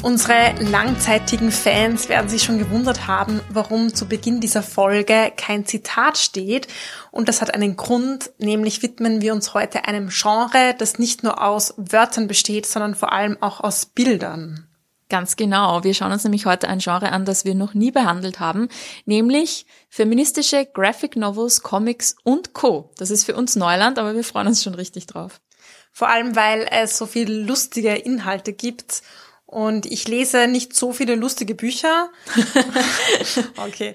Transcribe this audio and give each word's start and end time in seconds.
Unsere 0.00 0.54
langzeitigen 0.60 1.50
Fans 1.50 2.08
werden 2.08 2.28
sich 2.28 2.44
schon 2.44 2.58
gewundert 2.58 3.08
haben, 3.08 3.40
warum 3.50 3.92
zu 3.92 4.06
Beginn 4.06 4.40
dieser 4.40 4.62
Folge 4.62 5.32
kein 5.36 5.66
Zitat 5.66 6.18
steht. 6.18 6.68
Und 7.10 7.28
das 7.28 7.42
hat 7.42 7.52
einen 7.52 7.76
Grund, 7.76 8.30
nämlich 8.38 8.80
widmen 8.82 9.20
wir 9.20 9.32
uns 9.32 9.54
heute 9.54 9.86
einem 9.86 10.08
Genre, 10.10 10.76
das 10.78 11.00
nicht 11.00 11.24
nur 11.24 11.42
aus 11.42 11.74
Wörtern 11.76 12.28
besteht, 12.28 12.66
sondern 12.66 12.94
vor 12.94 13.12
allem 13.12 13.38
auch 13.40 13.58
aus 13.60 13.86
Bildern. 13.86 14.68
Ganz 15.08 15.34
genau. 15.34 15.82
Wir 15.82 15.94
schauen 15.94 16.12
uns 16.12 16.22
nämlich 16.22 16.46
heute 16.46 16.68
ein 16.68 16.78
Genre 16.78 17.10
an, 17.10 17.24
das 17.24 17.44
wir 17.44 17.56
noch 17.56 17.74
nie 17.74 17.90
behandelt 17.90 18.38
haben, 18.38 18.68
nämlich 19.04 19.66
feministische 19.88 20.64
Graphic 20.64 21.16
Novels, 21.16 21.62
Comics 21.62 22.14
und 22.22 22.52
Co. 22.52 22.92
Das 22.98 23.10
ist 23.10 23.24
für 23.24 23.34
uns 23.34 23.56
Neuland, 23.56 23.98
aber 23.98 24.14
wir 24.14 24.24
freuen 24.24 24.46
uns 24.46 24.62
schon 24.62 24.74
richtig 24.74 25.06
drauf. 25.06 25.40
Vor 25.90 26.08
allem, 26.08 26.36
weil 26.36 26.68
es 26.70 26.96
so 26.96 27.06
viele 27.06 27.34
lustige 27.34 27.94
Inhalte 27.96 28.52
gibt 28.52 29.02
und 29.48 29.86
ich 29.86 30.06
lese 30.06 30.46
nicht 30.46 30.76
so 30.76 30.92
viele 30.92 31.14
lustige 31.14 31.54
Bücher. 31.54 32.10
okay. 33.56 33.94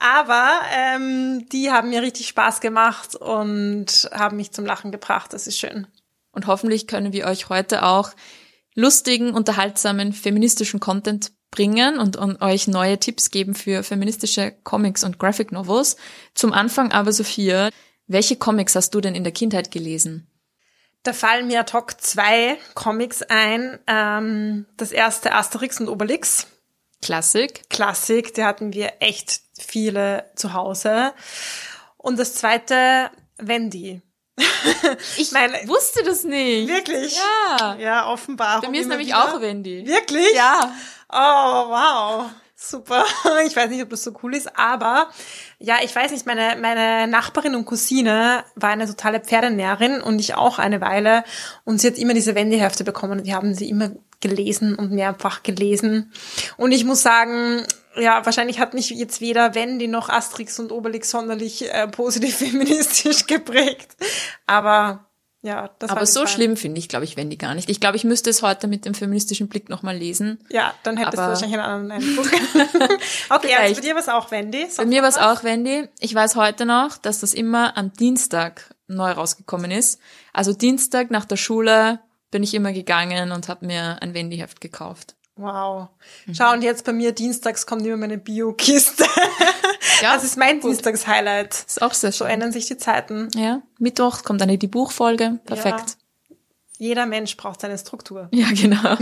Aber 0.00 0.62
ähm, 0.74 1.46
die 1.52 1.70
haben 1.70 1.90
mir 1.90 2.02
richtig 2.02 2.26
Spaß 2.26 2.60
gemacht 2.60 3.14
und 3.14 4.10
haben 4.12 4.38
mich 4.38 4.50
zum 4.50 4.66
Lachen 4.66 4.90
gebracht. 4.90 5.32
Das 5.32 5.46
ist 5.46 5.56
schön. 5.56 5.86
Und 6.32 6.48
hoffentlich 6.48 6.88
können 6.88 7.12
wir 7.12 7.26
euch 7.26 7.48
heute 7.48 7.84
auch 7.84 8.10
lustigen, 8.74 9.34
unterhaltsamen, 9.34 10.12
feministischen 10.12 10.80
Content 10.80 11.30
bringen 11.52 12.00
und, 12.00 12.16
und 12.16 12.42
euch 12.42 12.66
neue 12.66 12.98
Tipps 12.98 13.30
geben 13.30 13.54
für 13.54 13.84
feministische 13.84 14.52
Comics 14.64 15.04
und 15.04 15.20
Graphic 15.20 15.52
Novels. 15.52 15.96
Zum 16.34 16.52
Anfang 16.52 16.90
aber, 16.90 17.12
Sophia, 17.12 17.70
welche 18.08 18.34
Comics 18.34 18.74
hast 18.74 18.92
du 18.96 19.00
denn 19.00 19.14
in 19.14 19.22
der 19.22 19.32
Kindheit 19.32 19.70
gelesen? 19.70 20.26
Da 21.02 21.12
fallen 21.14 21.46
mir 21.46 21.60
ad 21.60 21.72
hoc 21.72 22.00
zwei 22.00 22.58
Comics 22.74 23.22
ein. 23.22 23.78
Ähm, 23.86 24.66
das 24.76 24.92
erste 24.92 25.32
Asterix 25.32 25.80
und 25.80 25.88
Obelix. 25.88 26.46
Klassik. 27.00 27.68
Klassik, 27.70 28.34
die 28.34 28.44
hatten 28.44 28.74
wir 28.74 28.94
echt 29.00 29.40
viele 29.58 30.30
zu 30.36 30.52
Hause. 30.52 31.14
Und 31.96 32.18
das 32.18 32.34
zweite 32.34 33.10
Wendy. 33.38 34.02
ich 35.16 35.32
meine, 35.32 35.54
wusste 35.68 36.02
das 36.02 36.24
nicht. 36.24 36.68
Wirklich? 36.68 37.16
Ja. 37.16 37.76
Ja, 37.76 38.06
offenbar. 38.08 38.60
Bei 38.60 38.68
mir 38.68 38.80
ist 38.80 38.88
nämlich 38.88 39.08
wieder. 39.08 39.34
auch 39.34 39.40
Wendy. 39.40 39.86
Wirklich? 39.86 40.34
Ja. 40.34 40.74
Oh, 41.10 41.16
wow. 41.16 42.30
Super. 42.62 43.04
Ich 43.46 43.56
weiß 43.56 43.70
nicht, 43.70 43.82
ob 43.82 43.88
das 43.88 44.04
so 44.04 44.12
cool 44.22 44.34
ist, 44.34 44.58
aber 44.58 45.08
ja, 45.58 45.76
ich 45.82 45.96
weiß 45.96 46.10
nicht, 46.12 46.26
meine, 46.26 46.60
meine 46.60 47.10
Nachbarin 47.10 47.54
und 47.54 47.64
Cousine 47.64 48.44
war 48.54 48.70
eine 48.70 48.86
totale 48.86 49.20
Pferdenäherin 49.20 50.02
und 50.02 50.18
ich 50.18 50.34
auch 50.34 50.58
eine 50.58 50.80
Weile 50.82 51.24
und 51.64 51.80
sie 51.80 51.86
hat 51.86 51.96
immer 51.96 52.12
diese 52.12 52.34
Wendehefte 52.34 52.84
bekommen 52.84 53.20
und 53.20 53.24
wir 53.24 53.34
haben 53.34 53.54
sie 53.54 53.70
immer 53.70 53.92
gelesen 54.20 54.74
und 54.74 54.92
mehrfach 54.92 55.42
gelesen. 55.42 56.12
Und 56.58 56.72
ich 56.72 56.84
muss 56.84 57.02
sagen, 57.02 57.64
ja, 57.96 58.24
wahrscheinlich 58.26 58.60
hat 58.60 58.74
mich 58.74 58.90
jetzt 58.90 59.22
weder 59.22 59.54
Wendy 59.54 59.88
noch 59.88 60.10
Asterix 60.10 60.60
und 60.60 60.70
Obelix 60.70 61.10
sonderlich 61.10 61.72
äh, 61.72 61.88
positiv 61.88 62.36
feministisch 62.38 63.26
geprägt. 63.26 63.96
Aber 64.46 65.09
ja, 65.42 65.70
das 65.78 65.90
Aber 65.90 66.04
so 66.04 66.26
schlimm 66.26 66.56
finde 66.56 66.78
ich, 66.78 66.88
glaube 66.88 67.06
ich, 67.06 67.16
Wendy 67.16 67.36
gar 67.36 67.54
nicht. 67.54 67.70
Ich 67.70 67.80
glaube, 67.80 67.96
ich 67.96 68.04
müsste 68.04 68.28
es 68.28 68.42
heute 68.42 68.66
mit 68.66 68.84
dem 68.84 68.92
feministischen 68.92 69.48
Blick 69.48 69.70
nochmal 69.70 69.96
lesen. 69.96 70.38
Ja, 70.50 70.74
dann 70.82 70.98
hättest 70.98 71.18
Aber 71.18 71.28
du 71.28 71.32
wahrscheinlich 71.32 71.58
einen 71.58 71.82
anderen 71.82 71.90
Eindruck. 72.18 72.26
okay, 73.30 73.54
also 73.54 73.74
bei 73.76 73.80
dir 73.80 73.94
war 73.94 74.02
es 74.02 74.08
auch 74.08 74.30
Wendy. 74.30 74.66
Bei 74.76 74.84
mir 74.84 75.00
war 75.00 75.08
es 75.08 75.16
auch 75.16 75.42
Wendy. 75.42 75.88
Ich 75.98 76.14
weiß 76.14 76.36
heute 76.36 76.66
noch, 76.66 76.98
dass 76.98 77.20
das 77.20 77.32
immer 77.32 77.78
am 77.78 77.92
Dienstag 77.94 78.74
neu 78.86 79.12
rausgekommen 79.12 79.70
ist. 79.70 79.98
Also 80.34 80.52
Dienstag 80.52 81.10
nach 81.10 81.24
der 81.24 81.36
Schule 81.36 82.00
bin 82.30 82.42
ich 82.42 82.52
immer 82.52 82.72
gegangen 82.72 83.32
und 83.32 83.48
habe 83.48 83.64
mir 83.64 84.02
ein 84.02 84.12
Wendy-Heft 84.12 84.60
gekauft. 84.60 85.14
Wow. 85.40 85.88
Mhm. 86.26 86.34
Schau, 86.34 86.52
und 86.52 86.62
jetzt 86.62 86.84
bei 86.84 86.92
mir 86.92 87.12
dienstags 87.12 87.66
kommt 87.66 87.86
immer 87.86 87.96
meine 87.96 88.18
Bio-Kiste. 88.18 89.04
Ja, 90.02 90.14
das 90.14 90.24
ist 90.24 90.36
mein 90.36 90.60
Dienstags-Highlight. 90.60 91.64
Ist 91.66 91.82
auch 91.82 91.94
sehr 91.94 92.12
schön. 92.12 92.18
So 92.18 92.24
ändern 92.24 92.52
sich 92.52 92.66
die 92.66 92.76
Zeiten. 92.76 93.28
Ja, 93.34 93.62
Mittwoch 93.78 94.22
kommt 94.22 94.40
dann 94.40 94.48
die 94.48 94.66
Buchfolge. 94.66 95.40
Perfekt. 95.44 95.96
Ja. 96.28 96.36
Jeder 96.78 97.06
Mensch 97.06 97.36
braucht 97.36 97.60
seine 97.60 97.76
Struktur. 97.76 98.28
Ja, 98.32 98.48
genau. 98.52 98.96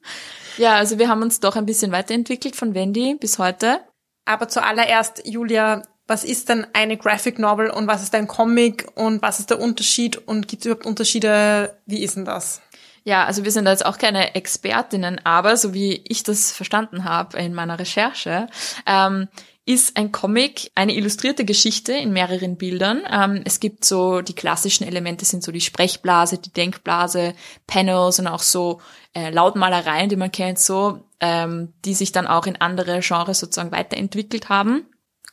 ja, 0.56 0.76
also 0.76 0.98
wir 0.98 1.08
haben 1.08 1.22
uns 1.22 1.40
doch 1.40 1.56
ein 1.56 1.66
bisschen 1.66 1.90
weiterentwickelt 1.90 2.54
von 2.54 2.74
Wendy 2.74 3.16
bis 3.16 3.38
heute. 3.38 3.80
Aber 4.24 4.48
zuallererst, 4.48 5.22
Julia, 5.26 5.82
was 6.06 6.22
ist 6.22 6.48
denn 6.48 6.66
eine 6.72 6.96
Graphic 6.96 7.38
Novel 7.38 7.70
und 7.70 7.88
was 7.88 8.02
ist 8.02 8.14
ein 8.14 8.28
Comic 8.28 8.86
und 8.94 9.22
was 9.22 9.40
ist 9.40 9.50
der 9.50 9.60
Unterschied 9.60 10.16
und 10.28 10.46
gibt 10.46 10.62
es 10.62 10.66
überhaupt 10.66 10.86
Unterschiede? 10.86 11.76
Wie 11.86 12.02
ist 12.02 12.16
denn 12.16 12.24
das? 12.24 12.60
Ja, 13.06 13.24
also 13.24 13.44
wir 13.44 13.52
sind 13.52 13.66
da 13.66 13.70
jetzt 13.70 13.86
auch 13.86 13.98
keine 13.98 14.34
Expertinnen, 14.34 15.20
aber 15.22 15.56
so 15.56 15.72
wie 15.72 16.02
ich 16.08 16.24
das 16.24 16.50
verstanden 16.50 17.04
habe 17.04 17.38
in 17.38 17.54
meiner 17.54 17.78
Recherche, 17.78 18.48
ähm, 18.84 19.28
ist 19.64 19.96
ein 19.96 20.10
Comic 20.10 20.72
eine 20.74 20.92
illustrierte 20.92 21.44
Geschichte 21.44 21.92
in 21.92 22.12
mehreren 22.12 22.56
Bildern. 22.56 23.02
Ähm, 23.08 23.42
es 23.44 23.60
gibt 23.60 23.84
so, 23.84 24.22
die 24.22 24.34
klassischen 24.34 24.88
Elemente 24.88 25.24
sind 25.24 25.44
so 25.44 25.52
die 25.52 25.60
Sprechblase, 25.60 26.38
die 26.38 26.52
Denkblase, 26.52 27.34
Panels 27.68 28.18
und 28.18 28.26
auch 28.26 28.42
so 28.42 28.80
äh, 29.14 29.30
Lautmalereien, 29.30 30.08
die 30.08 30.16
man 30.16 30.32
kennt, 30.32 30.58
so, 30.58 31.04
ähm, 31.20 31.74
die 31.84 31.94
sich 31.94 32.10
dann 32.10 32.26
auch 32.26 32.46
in 32.46 32.56
andere 32.56 32.98
Genres 33.02 33.38
sozusagen 33.38 33.70
weiterentwickelt 33.70 34.48
haben. 34.48 34.84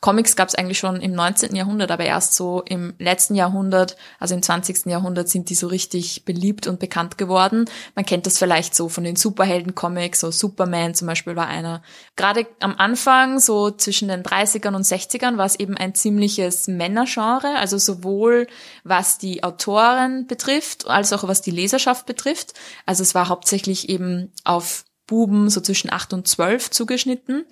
Comics 0.04 0.36
gab 0.36 0.48
es 0.48 0.54
eigentlich 0.54 0.78
schon 0.78 1.00
im 1.00 1.14
19. 1.14 1.56
Jahrhundert, 1.56 1.90
aber 1.90 2.04
erst 2.04 2.34
so 2.34 2.60
im 2.68 2.92
letzten 2.98 3.36
Jahrhundert, 3.36 3.96
also 4.20 4.34
im 4.34 4.42
20. 4.42 4.84
Jahrhundert, 4.84 5.30
sind 5.30 5.48
die 5.48 5.54
so 5.54 5.66
richtig 5.66 6.26
beliebt 6.26 6.66
und 6.66 6.78
bekannt 6.78 7.16
geworden. 7.16 7.64
Man 7.94 8.04
kennt 8.04 8.26
das 8.26 8.36
vielleicht 8.36 8.74
so 8.74 8.90
von 8.90 9.02
den 9.02 9.16
Superhelden-Comics, 9.16 10.20
so 10.20 10.30
Superman 10.30 10.94
zum 10.94 11.08
Beispiel 11.08 11.36
war 11.36 11.46
einer. 11.46 11.80
Gerade 12.16 12.46
am 12.60 12.74
Anfang, 12.76 13.40
so 13.40 13.70
zwischen 13.70 14.08
den 14.08 14.22
30ern 14.22 14.76
und 14.76 14.84
60ern, 14.84 15.38
war 15.38 15.46
es 15.46 15.58
eben 15.58 15.74
ein 15.74 15.94
ziemliches 15.94 16.68
Männergenre, 16.68 17.56
also 17.56 17.78
sowohl 17.78 18.46
was 18.82 19.16
die 19.16 19.42
Autoren 19.42 20.26
betrifft, 20.26 20.86
als 20.86 21.14
auch 21.14 21.26
was 21.26 21.40
die 21.40 21.50
Leserschaft 21.50 22.04
betrifft. 22.04 22.52
Also 22.84 23.02
es 23.02 23.14
war 23.14 23.30
hauptsächlich 23.30 23.88
eben 23.88 24.30
auf 24.44 24.84
Buben 25.06 25.50
so 25.50 25.60
zwischen 25.60 25.92
acht 25.92 26.12
und 26.12 26.26
zwölf 26.26 26.70
zugeschnitten. 26.70 27.44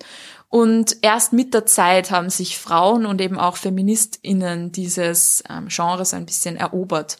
Und 0.49 0.97
erst 1.01 1.33
mit 1.33 1.53
der 1.53 1.65
Zeit 1.65 2.11
haben 2.11 2.29
sich 2.29 2.57
Frauen 2.57 3.05
und 3.05 3.21
eben 3.21 3.39
auch 3.39 3.57
FeministInnen 3.57 4.71
dieses 4.71 5.43
ähm, 5.49 5.67
Genres 5.69 6.13
ein 6.13 6.25
bisschen 6.25 6.57
erobert. 6.57 7.17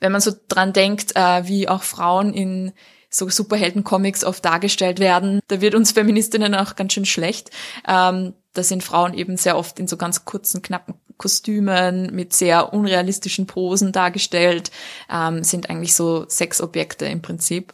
Wenn 0.00 0.12
man 0.12 0.20
so 0.20 0.32
dran 0.48 0.72
denkt, 0.72 1.14
äh, 1.16 1.46
wie 1.46 1.68
auch 1.68 1.82
Frauen 1.82 2.34
in 2.34 2.72
so 3.08 3.28
Superhelden-Comics 3.28 4.24
oft 4.24 4.44
dargestellt 4.44 4.98
werden, 4.98 5.40
da 5.48 5.60
wird 5.60 5.74
uns 5.74 5.92
Feministinnen 5.92 6.54
auch 6.54 6.76
ganz 6.76 6.92
schön 6.92 7.06
schlecht. 7.06 7.50
Ähm, 7.86 8.34
da 8.52 8.62
sind 8.62 8.82
Frauen 8.82 9.14
eben 9.14 9.36
sehr 9.36 9.56
oft 9.56 9.78
in 9.78 9.86
so 9.86 9.96
ganz 9.96 10.24
kurzen, 10.24 10.62
knappen 10.62 10.94
Kostümen 11.18 12.14
mit 12.14 12.34
sehr 12.34 12.72
unrealistischen 12.72 13.46
Posen 13.46 13.92
dargestellt, 13.92 14.70
ähm, 15.10 15.44
sind 15.44 15.70
eigentlich 15.70 15.94
so 15.94 16.26
Sexobjekte 16.28 17.06
im 17.06 17.22
Prinzip. 17.22 17.72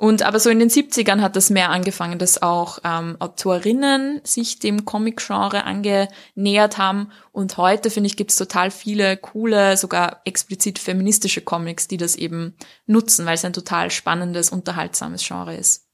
Und 0.00 0.22
aber 0.22 0.38
so 0.38 0.48
in 0.48 0.60
den 0.60 0.70
70ern 0.70 1.20
hat 1.20 1.34
das 1.34 1.50
mehr 1.50 1.70
angefangen, 1.70 2.20
dass 2.20 2.40
auch 2.40 2.78
ähm, 2.84 3.16
Autorinnen 3.18 4.20
sich 4.22 4.60
dem 4.60 4.84
Comic-Genre 4.84 5.64
angenähert 5.64 6.78
haben. 6.78 7.10
Und 7.32 7.56
heute, 7.56 7.90
finde 7.90 8.06
ich, 8.06 8.16
gibt 8.16 8.30
es 8.30 8.36
total 8.36 8.70
viele 8.70 9.16
coole, 9.16 9.76
sogar 9.76 10.22
explizit 10.24 10.78
feministische 10.78 11.40
Comics, 11.40 11.88
die 11.88 11.96
das 11.96 12.14
eben 12.14 12.56
nutzen, 12.86 13.26
weil 13.26 13.34
es 13.34 13.44
ein 13.44 13.52
total 13.52 13.90
spannendes, 13.90 14.50
unterhaltsames 14.50 15.26
Genre 15.26 15.56
ist. 15.56 15.88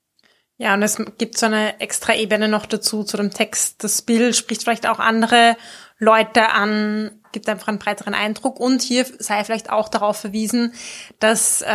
Ja, 0.59 0.75
und 0.75 0.83
es 0.83 1.03
gibt 1.17 1.39
so 1.39 1.47
eine 1.47 1.81
extra 1.81 2.15
Ebene 2.15 2.47
noch 2.47 2.67
dazu, 2.67 3.05
zu 3.05 3.17
dem 3.17 3.31
Text. 3.31 3.83
Das 3.83 4.03
Bild 4.03 4.37
spricht 4.37 4.62
vielleicht 4.62 4.87
auch 4.87 4.99
andere 4.99 5.57
Leute 5.99 6.50
an, 6.50 7.23
gibt 7.35 7.49
einfach 7.51 7.69
einen 7.69 7.79
breiteren 7.79 8.15
Eindruck. 8.15 8.59
Und 8.59 8.81
hier 8.81 9.05
sei 9.19 9.45
vielleicht 9.45 9.69
auch 9.69 9.91
darauf 9.91 10.17
verwiesen, 10.17 10.73
dass 11.19 11.61
äh, 11.61 11.67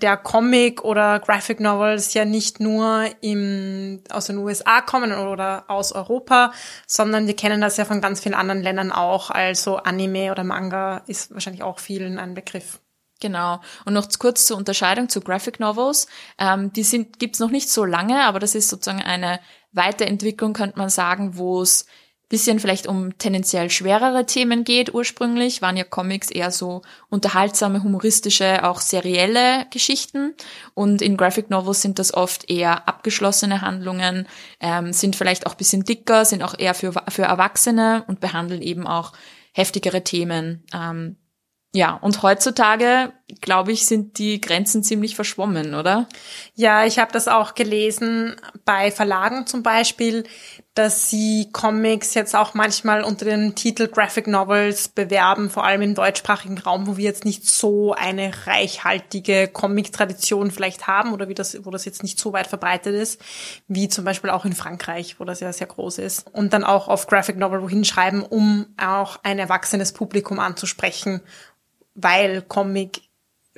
der 0.00 0.16
Comic 0.16 0.82
oder 0.82 1.20
Graphic 1.20 1.60
Novels 1.60 2.14
ja 2.14 2.24
nicht 2.24 2.60
nur 2.60 3.04
im, 3.20 4.02
aus 4.08 4.26
den 4.26 4.38
USA 4.38 4.80
kommen 4.80 5.12
oder 5.12 5.64
aus 5.68 5.92
Europa, 5.92 6.52
sondern 6.86 7.26
wir 7.26 7.36
kennen 7.36 7.60
das 7.60 7.76
ja 7.76 7.84
von 7.84 8.00
ganz 8.00 8.20
vielen 8.20 8.34
anderen 8.34 8.62
Ländern 8.62 8.92
auch. 8.92 9.30
Also 9.30 9.76
Anime 9.76 10.30
oder 10.30 10.44
Manga 10.44 11.02
ist 11.06 11.34
wahrscheinlich 11.34 11.62
auch 11.62 11.80
vielen 11.80 12.18
ein 12.18 12.32
Begriff. 12.32 12.80
Genau. 13.20 13.60
Und 13.84 13.94
noch 13.94 14.08
kurz 14.18 14.46
zur 14.46 14.56
Unterscheidung 14.56 15.08
zu 15.08 15.20
Graphic 15.20 15.58
Novels. 15.58 16.06
Ähm, 16.38 16.72
die 16.72 16.84
sind 16.84 17.18
gibt's 17.18 17.40
noch 17.40 17.50
nicht 17.50 17.70
so 17.70 17.84
lange, 17.84 18.24
aber 18.24 18.38
das 18.38 18.54
ist 18.54 18.68
sozusagen 18.68 19.02
eine 19.02 19.40
Weiterentwicklung, 19.72 20.52
könnte 20.52 20.78
man 20.78 20.90
sagen, 20.90 21.36
wo 21.36 21.60
es 21.62 21.86
bisschen 22.28 22.58
vielleicht 22.58 22.88
um 22.88 23.16
tendenziell 23.18 23.70
schwerere 23.70 24.26
Themen 24.26 24.64
geht 24.64 24.92
ursprünglich, 24.92 25.62
waren 25.62 25.76
ja 25.76 25.84
Comics 25.84 26.30
eher 26.30 26.50
so 26.50 26.82
unterhaltsame, 27.08 27.84
humoristische, 27.84 28.64
auch 28.64 28.80
serielle 28.80 29.66
Geschichten. 29.70 30.34
Und 30.74 31.02
in 31.02 31.16
Graphic 31.16 31.50
Novels 31.50 31.82
sind 31.82 32.00
das 32.00 32.12
oft 32.12 32.50
eher 32.50 32.88
abgeschlossene 32.88 33.60
Handlungen, 33.60 34.26
ähm, 34.58 34.92
sind 34.92 35.14
vielleicht 35.14 35.46
auch 35.46 35.54
bisschen 35.54 35.84
dicker, 35.84 36.24
sind 36.24 36.42
auch 36.42 36.58
eher 36.58 36.74
für, 36.74 36.92
für 37.08 37.22
Erwachsene 37.22 38.04
und 38.08 38.18
behandeln 38.18 38.62
eben 38.62 38.86
auch 38.86 39.12
heftigere 39.52 40.02
Themen. 40.02 40.64
Ähm, 40.74 41.16
ja, 41.72 41.94
und 41.94 42.22
heutzutage, 42.22 43.12
glaube 43.40 43.72
ich, 43.72 43.86
sind 43.86 44.18
die 44.18 44.40
Grenzen 44.40 44.84
ziemlich 44.84 45.16
verschwommen, 45.16 45.74
oder? 45.74 46.08
Ja, 46.54 46.84
ich 46.86 47.00
habe 47.00 47.12
das 47.12 47.26
auch 47.26 47.54
gelesen 47.54 48.36
bei 48.64 48.92
Verlagen 48.92 49.46
zum 49.46 49.64
Beispiel, 49.64 50.24
dass 50.74 51.10
sie 51.10 51.48
Comics 51.52 52.14
jetzt 52.14 52.36
auch 52.36 52.54
manchmal 52.54 53.02
unter 53.02 53.24
dem 53.24 53.56
Titel 53.56 53.88
Graphic 53.88 54.28
Novels 54.28 54.88
bewerben, 54.88 55.50
vor 55.50 55.64
allem 55.64 55.82
im 55.82 55.94
deutschsprachigen 55.94 56.58
Raum, 56.58 56.86
wo 56.86 56.98
wir 56.98 57.04
jetzt 57.04 57.24
nicht 57.24 57.48
so 57.48 57.94
eine 57.94 58.30
reichhaltige 58.46 59.48
Comic-Tradition 59.48 60.52
vielleicht 60.52 60.86
haben 60.86 61.12
oder 61.12 61.28
wie 61.28 61.34
das, 61.34 61.64
wo 61.64 61.70
das 61.70 61.84
jetzt 61.84 62.04
nicht 62.04 62.20
so 62.20 62.32
weit 62.32 62.46
verbreitet 62.46 62.94
ist, 62.94 63.20
wie 63.66 63.88
zum 63.88 64.04
Beispiel 64.04 64.30
auch 64.30 64.44
in 64.44 64.52
Frankreich, 64.52 65.18
wo 65.18 65.24
das 65.24 65.40
ja 65.40 65.52
sehr 65.52 65.66
groß 65.66 65.98
ist. 65.98 66.26
Und 66.32 66.52
dann 66.52 66.62
auch 66.62 66.86
auf 66.86 67.08
Graphic 67.08 67.38
Novel 67.38 67.62
wohin 67.62 67.84
schreiben, 67.84 68.22
um 68.22 68.66
auch 68.76 69.18
ein 69.24 69.40
erwachsenes 69.40 69.92
Publikum 69.92 70.38
anzusprechen 70.38 71.22
weil 71.96 72.42
Comic 72.42 73.00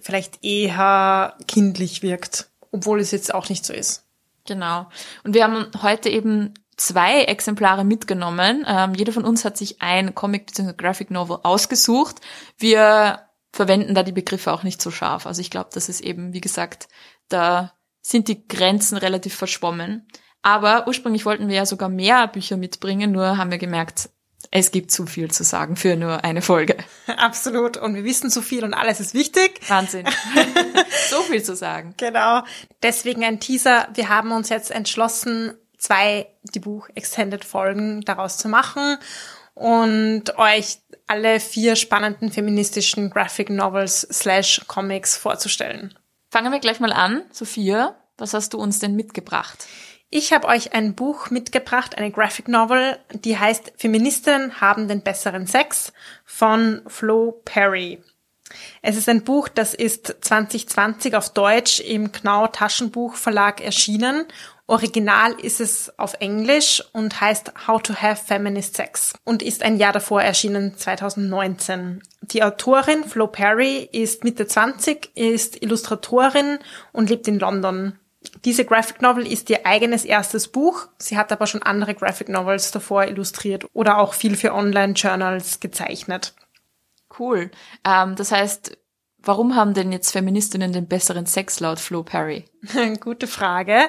vielleicht 0.01 0.45
eher 0.45 1.37
kindlich 1.47 2.03
wirkt, 2.03 2.51
obwohl 2.71 3.01
es 3.01 3.11
jetzt 3.11 3.35
auch 3.35 3.49
nicht 3.49 3.65
so 3.65 3.73
ist. 3.73 4.05
Genau. 4.47 4.87
Und 5.25 5.35
wir 5.35 5.45
haben 5.45 5.67
heute 5.83 6.09
eben 6.09 6.55
zwei 6.77 7.25
Exemplare 7.25 7.85
mitgenommen. 7.85 8.65
Ähm, 8.67 8.95
jeder 8.95 9.13
von 9.13 9.25
uns 9.25 9.45
hat 9.45 9.57
sich 9.59 9.83
ein 9.83 10.15
Comic 10.15 10.47
bzw. 10.47 10.73
Graphic 10.77 11.11
Novel 11.11 11.39
ausgesucht. 11.43 12.17
Wir 12.57 13.21
verwenden 13.53 13.95
da 13.95 14.03
die 14.03 14.13
Begriffe 14.13 14.53
auch 14.53 14.63
nicht 14.63 14.81
so 14.81 14.91
scharf. 14.91 15.27
Also 15.27 15.41
ich 15.41 15.51
glaube, 15.51 15.71
das 15.73 15.89
ist 15.89 16.01
eben, 16.01 16.33
wie 16.33 16.41
gesagt, 16.41 16.89
da 17.29 17.73
sind 18.01 18.29
die 18.29 18.47
Grenzen 18.47 18.97
relativ 18.97 19.35
verschwommen. 19.35 20.09
Aber 20.43 20.87
ursprünglich 20.87 21.27
wollten 21.27 21.49
wir 21.49 21.57
ja 21.57 21.67
sogar 21.67 21.89
mehr 21.89 22.27
Bücher 22.29 22.57
mitbringen, 22.57 23.13
nur 23.13 23.37
haben 23.37 23.51
wir 23.51 23.59
gemerkt, 23.59 24.11
es 24.51 24.71
gibt 24.71 24.91
zu 24.91 25.07
viel 25.07 25.31
zu 25.31 25.45
sagen 25.45 25.77
für 25.77 25.97
nur 25.97 26.25
eine 26.25 26.43
Folge. 26.43 26.77
Absolut. 27.07 27.77
Und 27.77 27.95
wir 27.95 28.05
wissen 28.05 28.31
zu 28.31 28.41
viel 28.43 28.65
und 28.65 28.75
alles 28.75 29.01
ist 29.01 29.15
wichtig. 29.15 29.61
Wahnsinn. 29.69 30.07
so 31.11 31.21
viel 31.23 31.43
zu 31.43 31.55
sagen. 31.55 31.95
Genau. 31.97 32.43
Deswegen 32.83 33.25
ein 33.25 33.41
Teaser. 33.41 33.89
Wir 33.95 34.09
haben 34.09 34.33
uns 34.33 34.49
jetzt 34.49 34.71
entschlossen, 34.71 35.55
zwei 35.77 36.29
die 36.55 36.61
Buch 36.61 36.89
Extended 36.95 37.45
Folgen 37.45 38.01
daraus 38.03 38.39
zu 38.39 38.49
machen 38.49 38.99
und 39.55 40.39
euch 40.39 40.79
alle 41.07 41.41
vier 41.41 41.77
spannenden 41.77 42.31
feministischen 42.31 43.11
Graphic 43.11 43.51
Novels 43.51 44.03
slash 44.13 44.63
Comics 44.67 45.17
vorzustellen. 45.17 45.95
Fangen 46.31 46.53
wir 46.53 46.61
gleich 46.61 46.81
mal 46.81 46.93
an. 46.93 47.23
Sophia, 47.33 47.97
was 48.19 48.35
hast 48.35 48.53
du 48.53 48.59
uns 48.59 48.79
denn 48.79 48.95
mitgebracht? 48.95 49.67
Ich 50.11 50.33
habe 50.33 50.49
euch 50.49 50.73
ein 50.73 50.95
Buch 50.95 51.29
mitgebracht, 51.29 51.99
eine 51.99 52.11
Graphic 52.11 52.49
Novel, 52.49 52.99
die 53.13 53.39
heißt 53.39 53.73
Feministinnen 53.77 54.59
haben 54.59 54.89
den 54.89 55.03
besseren 55.03 55.47
Sex 55.47 55.93
von 56.25 56.81
Flo 56.87 57.43
Perry. 57.45 58.03
Es 58.81 58.97
ist 58.97 59.11
ein 59.11 59.23
Buch, 59.23 59.49
das 59.49 59.75
ist 59.75 60.17
2020 60.23 61.15
auf 61.15 61.35
Deutsch 61.35 61.81
im 61.81 62.11
Knau 62.11 62.47
Taschenbuch 62.47 63.17
Verlag 63.17 63.61
erschienen. 63.61 64.25
Original 64.67 65.33
ist 65.33 65.61
es 65.61 65.99
auf 65.99 66.15
Englisch 66.21 66.83
und 66.93 67.21
heißt 67.21 67.67
How 67.67 67.83
to 67.83 67.95
Have 67.95 68.25
Feminist 68.25 68.77
Sex 68.77 69.13
und 69.25 69.43
ist 69.43 69.63
ein 69.63 69.77
Jahr 69.77 69.93
davor 69.93 70.23
erschienen, 70.23 70.75
2019. 70.79 72.03
Die 72.23 72.43
Autorin 72.43 73.05
Flo 73.05 73.27
Perry 73.27 73.87
ist 73.93 74.25
Mitte 74.25 74.47
20, 74.47 75.11
ist 75.17 75.63
Illustratorin 75.63 76.61
und 76.93 77.11
lebt 77.11 77.29
in 77.29 77.39
London. 77.39 77.99
Diese 78.45 78.65
Graphic 78.65 79.01
Novel 79.01 79.27
ist 79.27 79.49
ihr 79.51 79.65
eigenes 79.65 80.05
erstes 80.05 80.49
Buch. 80.49 80.89
Sie 80.99 81.17
hat 81.17 81.31
aber 81.31 81.47
schon 81.47 81.63
andere 81.63 81.95
Graphic 81.95 82.29
Novels 82.29 82.71
davor 82.71 83.05
illustriert 83.05 83.67
oder 83.75 83.99
auch 83.99 84.15
viel 84.15 84.37
für 84.37 84.55
Online-Journals 84.55 85.61
gezeichnet. 85.61 86.35
Cool. 87.19 87.51
Ähm, 87.85 88.17
das 88.17 88.33
heißt, 88.33 88.77
warum 89.23 89.55
haben 89.57 89.75
denn 89.75 89.93
jetzt 89.93 90.13
Feministinnen 90.13 90.73
den 90.73 90.87
besseren 90.87 91.27
Sex 91.27 91.61
laut 91.61 91.81
Flo 91.81 92.03
Perry? 92.03 92.45
Gute 93.01 93.27
Frage. 93.27 93.89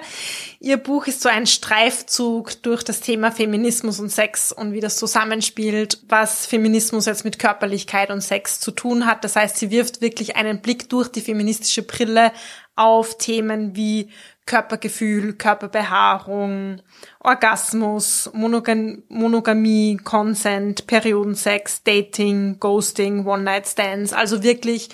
Ihr 0.59 0.77
Buch 0.77 1.07
ist 1.07 1.21
so 1.21 1.29
ein 1.29 1.47
Streifzug 1.47 2.61
durch 2.63 2.83
das 2.83 3.01
Thema 3.01 3.31
Feminismus 3.31 3.99
und 3.99 4.09
Sex 4.09 4.51
und 4.51 4.73
wie 4.73 4.79
das 4.79 4.97
zusammenspielt, 4.97 6.03
was 6.07 6.45
Feminismus 6.45 7.05
jetzt 7.05 7.25
mit 7.25 7.39
Körperlichkeit 7.39 8.11
und 8.11 8.21
Sex 8.21 8.59
zu 8.59 8.71
tun 8.71 9.05
hat. 9.05 9.23
Das 9.23 9.35
heißt, 9.35 9.57
sie 9.57 9.71
wirft 9.71 10.01
wirklich 10.01 10.35
einen 10.35 10.61
Blick 10.61 10.89
durch 10.89 11.07
die 11.09 11.21
feministische 11.21 11.83
Brille 11.83 12.31
auf 12.75 13.17
Themen 13.17 13.75
wie 13.75 14.09
Körpergefühl, 14.49 15.33
Körperbehaarung, 15.33 16.81
Orgasmus, 17.19 18.31
Monogam 18.33 19.03
Monogamie, 19.07 19.97
Consent, 20.03 20.87
Periodensex, 20.87 21.83
Dating, 21.83 22.59
Ghosting, 22.59 23.27
One-Night-Stands. 23.27 24.11
Also 24.11 24.41
wirklich 24.41 24.89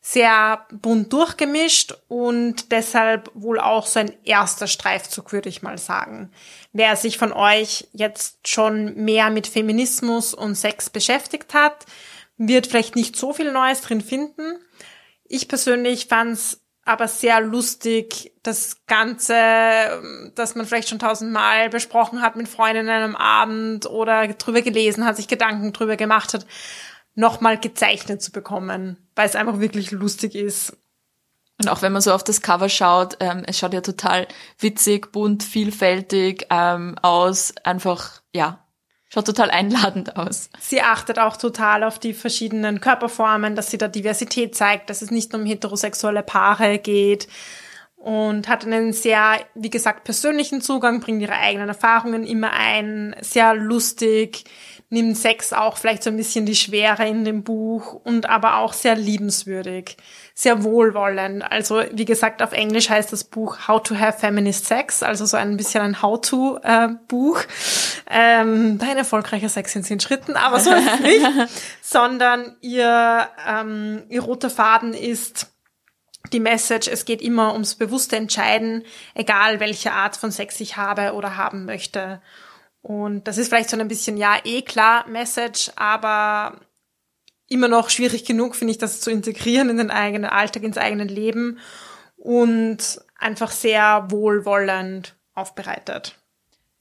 sehr 0.00 0.66
bunt 0.70 1.12
durchgemischt 1.12 1.96
und 2.06 2.70
deshalb 2.70 3.30
wohl 3.34 3.58
auch 3.58 3.86
so 3.86 3.98
ein 3.98 4.12
erster 4.24 4.68
Streifzug, 4.68 5.32
würde 5.32 5.48
ich 5.48 5.62
mal 5.62 5.78
sagen. 5.78 6.30
Wer 6.72 6.94
sich 6.94 7.18
von 7.18 7.32
euch 7.32 7.88
jetzt 7.92 8.46
schon 8.46 8.94
mehr 8.94 9.30
mit 9.30 9.48
Feminismus 9.48 10.32
und 10.32 10.54
Sex 10.54 10.90
beschäftigt 10.90 11.54
hat, 11.54 11.86
wird 12.36 12.68
vielleicht 12.68 12.94
nicht 12.94 13.16
so 13.16 13.32
viel 13.32 13.52
Neues 13.52 13.80
drin 13.80 14.00
finden. 14.00 14.60
Ich 15.24 15.48
persönlich 15.48 16.06
fand's 16.06 16.61
aber 16.84 17.06
sehr 17.06 17.40
lustig, 17.40 18.32
das 18.42 18.84
Ganze, 18.86 19.34
das 20.34 20.54
man 20.54 20.66
vielleicht 20.66 20.88
schon 20.88 20.98
tausendmal 20.98 21.68
besprochen 21.70 22.22
hat 22.22 22.36
mit 22.36 22.48
Freundinnen 22.48 23.02
am 23.02 23.16
Abend 23.16 23.86
oder 23.86 24.26
drüber 24.28 24.62
gelesen 24.62 25.04
hat, 25.04 25.16
sich 25.16 25.28
Gedanken 25.28 25.72
drüber 25.72 25.96
gemacht 25.96 26.34
hat, 26.34 26.46
nochmal 27.14 27.58
gezeichnet 27.58 28.22
zu 28.22 28.32
bekommen, 28.32 28.96
weil 29.14 29.28
es 29.28 29.36
einfach 29.36 29.60
wirklich 29.60 29.90
lustig 29.92 30.34
ist. 30.34 30.76
Und 31.60 31.68
auch 31.68 31.82
wenn 31.82 31.92
man 31.92 32.02
so 32.02 32.12
auf 32.12 32.24
das 32.24 32.40
Cover 32.40 32.68
schaut, 32.68 33.18
ähm, 33.20 33.44
es 33.46 33.58
schaut 33.58 33.74
ja 33.74 33.82
total 33.82 34.26
witzig, 34.58 35.12
bunt, 35.12 35.44
vielfältig 35.44 36.46
ähm, 36.50 36.96
aus, 37.02 37.54
einfach, 37.62 38.22
ja, 38.34 38.61
Schaut 39.12 39.26
total 39.26 39.50
einladend 39.50 40.16
aus. 40.16 40.48
Sie 40.58 40.80
achtet 40.80 41.18
auch 41.18 41.36
total 41.36 41.84
auf 41.84 41.98
die 41.98 42.14
verschiedenen 42.14 42.80
Körperformen, 42.80 43.54
dass 43.54 43.70
sie 43.70 43.76
da 43.76 43.86
Diversität 43.86 44.54
zeigt, 44.54 44.88
dass 44.88 45.02
es 45.02 45.10
nicht 45.10 45.32
nur 45.32 45.42
um 45.42 45.46
heterosexuelle 45.46 46.22
Paare 46.22 46.78
geht 46.78 47.28
und 47.96 48.48
hat 48.48 48.64
einen 48.64 48.94
sehr, 48.94 49.38
wie 49.54 49.68
gesagt, 49.68 50.04
persönlichen 50.04 50.62
Zugang, 50.62 51.00
bringt 51.00 51.20
ihre 51.20 51.36
eigenen 51.36 51.68
Erfahrungen 51.68 52.24
immer 52.24 52.52
ein, 52.54 53.14
sehr 53.20 53.54
lustig, 53.54 54.44
nimmt 54.92 55.16
Sex 55.16 55.54
auch 55.54 55.78
vielleicht 55.78 56.02
so 56.02 56.10
ein 56.10 56.18
bisschen 56.18 56.44
die 56.44 56.54
Schwere 56.54 57.08
in 57.08 57.24
dem 57.24 57.42
Buch 57.42 57.94
und 57.94 58.28
aber 58.28 58.58
auch 58.58 58.74
sehr 58.74 58.94
liebenswürdig, 58.94 59.96
sehr 60.34 60.64
wohlwollend. 60.64 61.42
Also 61.50 61.82
wie 61.92 62.04
gesagt, 62.04 62.42
auf 62.42 62.52
Englisch 62.52 62.90
heißt 62.90 63.10
das 63.10 63.24
Buch 63.24 63.66
How 63.66 63.82
to 63.82 63.98
Have 63.98 64.18
Feminist 64.18 64.66
Sex, 64.66 65.02
also 65.02 65.24
so 65.24 65.38
ein 65.38 65.56
bisschen 65.56 65.80
ein 65.80 66.02
How-to-Buch. 66.02 67.40
Äh, 67.40 68.40
ähm, 68.40 68.78
dein 68.78 68.98
erfolgreicher 68.98 69.48
Sex 69.48 69.74
in 69.74 69.82
zehn 69.82 69.98
Schritten, 69.98 70.36
aber 70.36 70.60
so 70.60 70.70
ist 70.70 70.86
es 70.86 71.00
nicht, 71.00 71.26
sondern 71.80 72.56
ihr, 72.60 73.28
ähm, 73.48 74.02
ihr 74.10 74.22
roter 74.22 74.50
Faden 74.50 74.92
ist, 74.92 75.46
die 76.34 76.40
Message, 76.40 76.88
es 76.88 77.06
geht 77.06 77.22
immer 77.22 77.54
ums 77.54 77.76
bewusste 77.76 78.16
Entscheiden, 78.16 78.84
egal 79.14 79.58
welche 79.58 79.92
Art 79.92 80.16
von 80.16 80.30
Sex 80.30 80.60
ich 80.60 80.76
habe 80.76 81.14
oder 81.14 81.38
haben 81.38 81.64
möchte. 81.64 82.20
Und 82.82 83.28
das 83.28 83.38
ist 83.38 83.48
vielleicht 83.48 83.70
so 83.70 83.78
ein 83.78 83.88
bisschen, 83.88 84.16
ja, 84.16 84.36
eh 84.44 84.62
klar, 84.62 85.06
Message, 85.08 85.70
aber 85.76 86.60
immer 87.48 87.68
noch 87.68 87.90
schwierig 87.90 88.24
genug, 88.24 88.56
finde 88.56 88.72
ich, 88.72 88.78
das 88.78 89.00
zu 89.00 89.10
integrieren 89.10 89.70
in 89.70 89.76
den 89.76 89.90
eigenen 89.90 90.28
Alltag, 90.28 90.64
ins 90.64 90.78
eigene 90.78 91.04
Leben 91.04 91.58
und 92.16 93.00
einfach 93.18 93.52
sehr 93.52 94.06
wohlwollend 94.10 95.16
aufbereitet. 95.34 96.18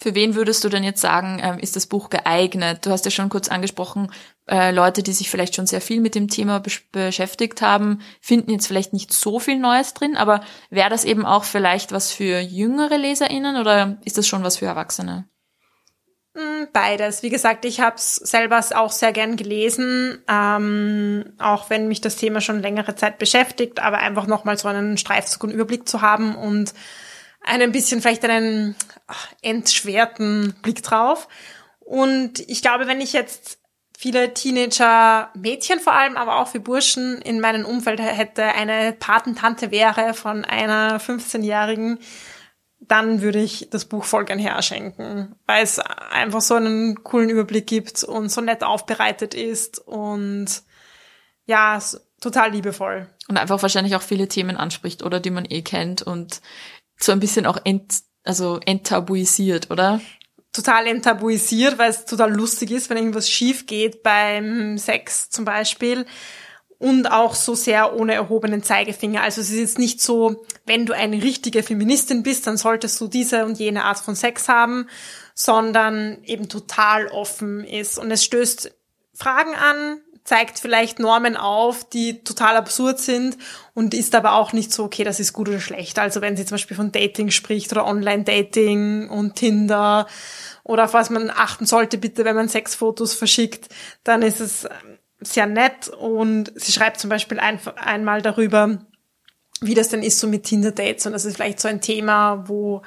Für 0.02 0.16
wen 0.16 0.34
würdest 0.34 0.64
du 0.64 0.70
denn 0.70 0.84
jetzt 0.84 1.02
sagen, 1.02 1.40
ähm, 1.44 1.60
ist 1.60 1.76
das 1.76 1.86
Buch 1.86 2.10
geeignet? 2.10 2.84
Du 2.88 2.90
hast 2.90 3.06
ja 3.06 3.12
schon 3.12 3.30
kurz 3.30 3.50
angesprochen, 3.50 4.12
äh, 4.48 4.72
Leute, 4.72 5.04
die 5.04 5.14
sich 5.14 5.30
vielleicht 5.30 5.56
schon 5.56 5.68
sehr 5.68 5.82
viel 5.82 6.02
mit 6.02 6.16
dem 6.16 6.28
Thema 6.28 6.64
beschäftigt 6.92 7.62
haben, 7.62 8.02
finden 8.20 8.50
jetzt 8.50 8.66
vielleicht 8.66 8.94
nicht 8.94 9.14
so 9.14 9.40
viel 9.40 9.60
Neues 9.60 9.94
drin, 9.94 10.18
aber 10.18 10.42
wäre 10.72 10.90
das 10.90 11.04
eben 11.04 11.24
auch 11.24 11.44
vielleicht 11.44 11.92
was 11.92 12.12
für 12.12 12.40
jüngere 12.40 12.98
LeserInnen 12.98 13.58
oder 13.58 14.00
ist 14.04 14.18
das 14.18 14.28
schon 14.28 14.44
was 14.44 14.58
für 14.58 14.66
Erwachsene? 14.66 15.28
Hm, 16.34 16.70
beides. 16.72 17.24
Wie 17.24 17.30
gesagt, 17.30 17.66
ich 17.66 17.82
habe 17.82 17.98
es 17.98 18.16
selber 18.16 18.64
auch 18.76 18.92
sehr 18.92 19.12
gern 19.12 19.36
gelesen, 19.36 20.24
ähm, 20.30 21.34
auch 21.40 21.70
wenn 21.70 21.90
mich 21.90 22.00
das 22.00 22.16
Thema 22.16 22.40
schon 22.40 22.62
längere 22.62 22.96
Zeit 22.96 23.18
beschäftigt, 23.18 23.82
aber 23.82 23.98
einfach 23.98 24.28
nochmal 24.28 24.58
so 24.58 24.70
einen 24.70 24.98
Streifzug 24.98 25.44
und 25.44 25.52
Überblick 25.52 25.90
zu 25.90 26.02
haben 26.02 26.36
und 26.36 26.74
einen 27.42 27.74
bisschen 27.74 28.02
vielleicht 28.02 28.24
einen 28.24 28.76
entschwerten 29.42 30.54
Blick 30.62 30.84
drauf. 30.84 31.28
Und 31.80 32.40
ich 32.48 32.62
glaube, 32.62 32.88
wenn 32.88 33.02
ich 33.02 33.12
jetzt 33.12 33.60
viele 33.98 34.34
Teenager, 34.34 35.30
Mädchen 35.36 35.80
vor 35.80 35.94
allem, 35.94 36.16
aber 36.16 36.40
auch 36.40 36.48
für 36.48 36.62
Burschen 36.62 37.22
in 37.22 37.42
meinem 37.42 37.66
Umfeld 37.66 38.00
hätte, 38.00 38.44
eine 38.44 38.94
Patentante 38.94 39.70
wäre 39.70 40.14
von 40.14 40.46
einer 40.46 41.02
15-Jährigen, 41.02 42.00
dann 42.92 43.22
würde 43.22 43.40
ich 43.40 43.70
das 43.70 43.86
Buch 43.86 44.04
voll 44.04 44.26
gern 44.26 44.38
herschenken, 44.38 45.34
weil 45.46 45.64
es 45.64 45.80
einfach 45.80 46.42
so 46.42 46.56
einen 46.56 47.06
coolen 47.06 47.30
Überblick 47.30 47.66
gibt 47.66 48.04
und 48.04 48.30
so 48.30 48.42
nett 48.42 48.64
aufbereitet 48.64 49.34
ist 49.34 49.80
und 49.80 50.48
ja, 51.46 51.80
total 52.20 52.52
liebevoll. 52.52 53.08
Und 53.30 53.38
einfach 53.38 53.62
wahrscheinlich 53.62 53.96
auch 53.96 54.02
viele 54.02 54.28
Themen 54.28 54.58
anspricht, 54.58 55.04
oder 55.04 55.22
die 55.22 55.30
man 55.30 55.46
eh 55.46 55.62
kennt 55.62 56.02
und 56.02 56.42
so 56.98 57.14
ein 57.14 57.22
bisschen 57.22 57.46
auch 57.46 57.60
ent, 57.64 58.02
also 58.26 58.60
enttabuisiert, 58.66 59.72
oder? 59.72 60.02
total 60.54 60.88
enttabuisiert, 60.88 61.78
weil 61.78 61.92
es 61.92 62.04
total 62.04 62.34
lustig 62.34 62.72
ist, 62.72 62.90
wenn 62.90 62.98
irgendwas 62.98 63.30
schief 63.30 63.68
geht 63.68 64.04
beim 64.04 64.78
Sex 64.78 65.30
zum 65.30 65.46
Beispiel. 65.46 66.06
Und 66.82 67.12
auch 67.12 67.36
so 67.36 67.54
sehr 67.54 67.94
ohne 67.96 68.16
erhobenen 68.16 68.64
Zeigefinger. 68.64 69.22
Also 69.22 69.40
es 69.40 69.52
ist 69.52 69.60
jetzt 69.60 69.78
nicht 69.78 70.02
so, 70.02 70.44
wenn 70.66 70.88
du 70.88 70.94
eine 70.94 71.22
richtige 71.22 71.62
Feministin 71.62 72.24
bist, 72.24 72.48
dann 72.48 72.58
solltest 72.58 73.00
du 73.00 73.08
diese 73.08 73.46
und 73.46 73.60
jene 73.60 73.84
Art 73.84 74.00
von 74.00 74.16
Sex 74.16 74.50
haben, 74.50 74.88
sondern 75.36 76.24
eben 76.24 76.50
total 76.50 77.06
offen 77.10 77.64
ist. 77.64 78.00
Und 78.00 78.10
es 78.10 78.24
stößt 78.24 78.72
Fragen 79.14 79.54
an, 79.54 80.02
zeigt 80.24 80.58
vielleicht 80.58 80.98
Normen 80.98 81.38
auf, 81.38 81.88
die 81.88 82.24
total 82.24 82.58
absurd 82.58 82.98
sind 82.98 83.38
und 83.76 83.94
ist 83.94 84.16
aber 84.16 84.34
auch 84.34 84.52
nicht 84.52 84.74
so, 84.74 84.84
okay, 84.84 85.04
das 85.04 85.20
ist 85.20 85.34
gut 85.34 85.50
oder 85.50 85.60
schlecht. 85.60 86.00
Also 86.00 86.22
wenn 86.22 86.36
sie 86.36 86.46
zum 86.46 86.56
Beispiel 86.56 86.78
von 86.78 86.92
Dating 86.92 87.30
spricht 87.30 87.72
oder 87.72 87.86
Online-Dating 87.86 89.08
und 89.08 89.36
Tinder 89.36 90.08
oder 90.64 90.86
auf 90.86 90.96
was 90.96 91.12
man 91.12 91.30
achten 91.30 91.68
sollte, 91.68 92.00
bitte, 92.00 92.26
wenn 92.26 92.36
man 92.36 92.50
Sexfotos 92.50 93.14
verschickt, 93.14 93.70
dann 94.04 94.24
ist 94.24 94.40
es 94.40 94.68
sehr 95.22 95.46
nett 95.46 95.88
und 95.88 96.52
sie 96.56 96.72
schreibt 96.72 97.00
zum 97.00 97.10
Beispiel 97.10 97.40
ein, 97.40 97.60
einmal 97.76 98.22
darüber, 98.22 98.80
wie 99.62 99.76
das 99.76 99.90
denn 99.90 100.02
ist 100.02 100.20
so 100.20 100.28
mit 100.28 100.44
Tinder-Dates 100.44 101.06
und 101.06 101.14
das 101.14 101.26
ist 101.26 101.36
vielleicht 101.36 101.60
so 101.60 101.68
ein 101.68 101.82
Thema, 101.82 102.48
wo 102.48 102.82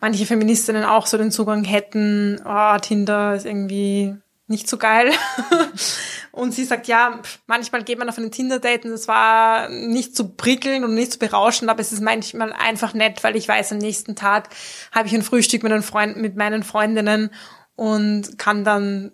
manche 0.00 0.24
Feministinnen 0.24 0.84
auch 0.84 1.06
so 1.06 1.18
den 1.18 1.32
Zugang 1.32 1.64
hätten, 1.64 2.40
oh, 2.44 2.78
Tinder 2.78 3.34
ist 3.34 3.44
irgendwie 3.44 4.14
nicht 4.46 4.68
so 4.68 4.76
geil. 4.76 5.10
und 6.32 6.52
sie 6.54 6.64
sagt, 6.64 6.86
ja, 6.86 7.20
manchmal 7.46 7.82
geht 7.82 7.98
man 7.98 8.08
auf 8.08 8.18
einen 8.18 8.30
Tinder-Date 8.30 8.84
und 8.84 8.92
es 8.92 9.08
war 9.08 9.68
nicht 9.68 10.14
so 10.14 10.28
prickelnd 10.28 10.84
und 10.84 10.94
nicht 10.94 11.12
so 11.12 11.18
berauschend, 11.18 11.70
aber 11.70 11.80
es 11.80 11.90
ist 11.90 12.02
manchmal 12.02 12.52
einfach 12.52 12.94
nett, 12.94 13.24
weil 13.24 13.34
ich 13.34 13.48
weiß, 13.48 13.72
am 13.72 13.78
nächsten 13.78 14.14
Tag 14.14 14.50
habe 14.92 15.08
ich 15.08 15.14
ein 15.14 15.22
Frühstück 15.22 15.64
mit, 15.64 15.84
Freund, 15.84 16.16
mit 16.16 16.36
meinen 16.36 16.62
Freundinnen 16.62 17.30
und 17.74 18.38
kann 18.38 18.62
dann 18.62 19.10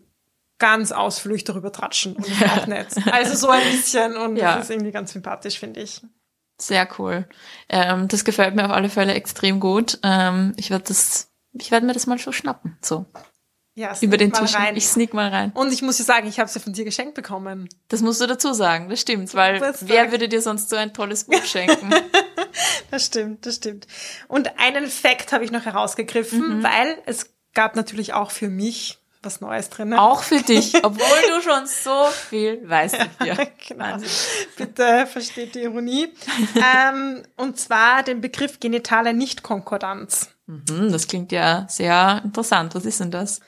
ganz 0.59 0.93
ausführlich 0.93 1.45
darüber 1.45 1.73
tratschen 1.73 2.17
und 2.17 2.41
ja. 2.41 2.57
auch 2.57 2.67
nett. 2.67 2.88
Also 3.11 3.35
so 3.35 3.49
ein 3.49 3.62
bisschen 3.71 4.17
und 4.17 4.37
ja. 4.37 4.57
das 4.57 4.65
ist 4.65 4.71
irgendwie 4.71 4.93
ganz 4.93 5.12
sympathisch, 5.12 5.59
finde 5.59 5.81
ich. 5.81 6.03
Sehr 6.61 6.88
cool. 6.99 7.29
Ähm, 7.69 8.09
das 8.09 8.25
gefällt 8.25 8.55
mir 8.55 8.65
auf 8.65 8.73
alle 8.73 8.88
Fälle 8.88 9.15
extrem 9.15 9.61
gut. 9.61 9.99
Ähm, 10.03 10.55
ich 10.57 10.71
werde 10.71 10.85
das, 10.88 11.31
ich 11.53 11.71
werde 11.71 11.87
mir 11.87 11.93
das 11.93 12.07
mal 12.07 12.19
so 12.19 12.33
schnappen. 12.33 12.77
So. 12.83 13.07
Ja, 13.79 13.97
über 14.00 14.17
den 14.17 14.33
Tisch. 14.33 14.57
Rein. 14.57 14.77
Ich 14.77 14.88
sneak 14.88 15.15
mal 15.15 15.29
rein. 15.29 15.53
Und 15.53 15.73
ich 15.73 15.83
muss 15.83 15.99
dir 15.99 16.03
sagen, 16.03 16.27
ich 16.27 16.41
habe 16.41 16.50
sie 16.50 16.59
ja 16.59 16.65
von 16.65 16.73
dir 16.73 16.85
geschenkt 16.85 17.15
bekommen. 17.15 17.69
Das 17.87 18.03
musst 18.03 18.21
du 18.21 18.27
dazu 18.27 18.53
sagen, 18.53 18.88
das 18.88 19.00
stimmt, 19.00 19.33
weil 19.35 19.61
wer 19.83 20.11
würde 20.11 20.29
dir 20.29 20.43
sonst 20.43 20.69
so 20.69 20.75
ein 20.75 20.93
tolles 20.93 21.25
Buch 21.25 21.45
schenken? 21.45 21.95
das 22.91 23.07
stimmt, 23.07 23.47
das 23.47 23.55
stimmt. 23.55 23.87
Und 24.27 24.59
einen 24.59 24.88
Fact 24.88 25.33
habe 25.33 25.45
ich 25.45 25.53
noch 25.53 25.65
herausgegriffen, 25.65 26.59
mhm. 26.59 26.62
weil 26.65 26.99
es 27.07 27.33
gab 27.55 27.77
natürlich 27.77 28.15
auch 28.15 28.33
für 28.33 28.49
mich 28.49 28.99
was 29.23 29.41
Neues 29.41 29.71
drin. 29.71 29.95
Auch 29.95 30.23
für 30.23 30.43
dich, 30.43 30.75
obwohl 30.85 31.23
du 31.29 31.43
schon 31.43 31.67
so 31.67 32.07
viel 32.07 32.69
weißt. 32.69 32.97
Ja, 33.25 33.35
genau. 33.69 33.97
Bitte 34.57 35.07
versteht 35.07 35.55
die 35.55 35.63
Ironie. 35.63 36.13
ähm, 36.57 37.23
und 37.37 37.59
zwar 37.59 38.03
den 38.03 38.21
Begriff 38.21 38.61
genitale 38.61 39.15
Nichtkonkordanz. 39.15 40.31
Mhm, 40.47 40.93
das 40.93 41.09
klingt 41.09 41.33
ja 41.33 41.67
sehr 41.69 42.23
interessant. 42.25 42.75
Was 42.75 42.85
ist 42.85 43.01
denn 43.01 43.11
das? 43.11 43.41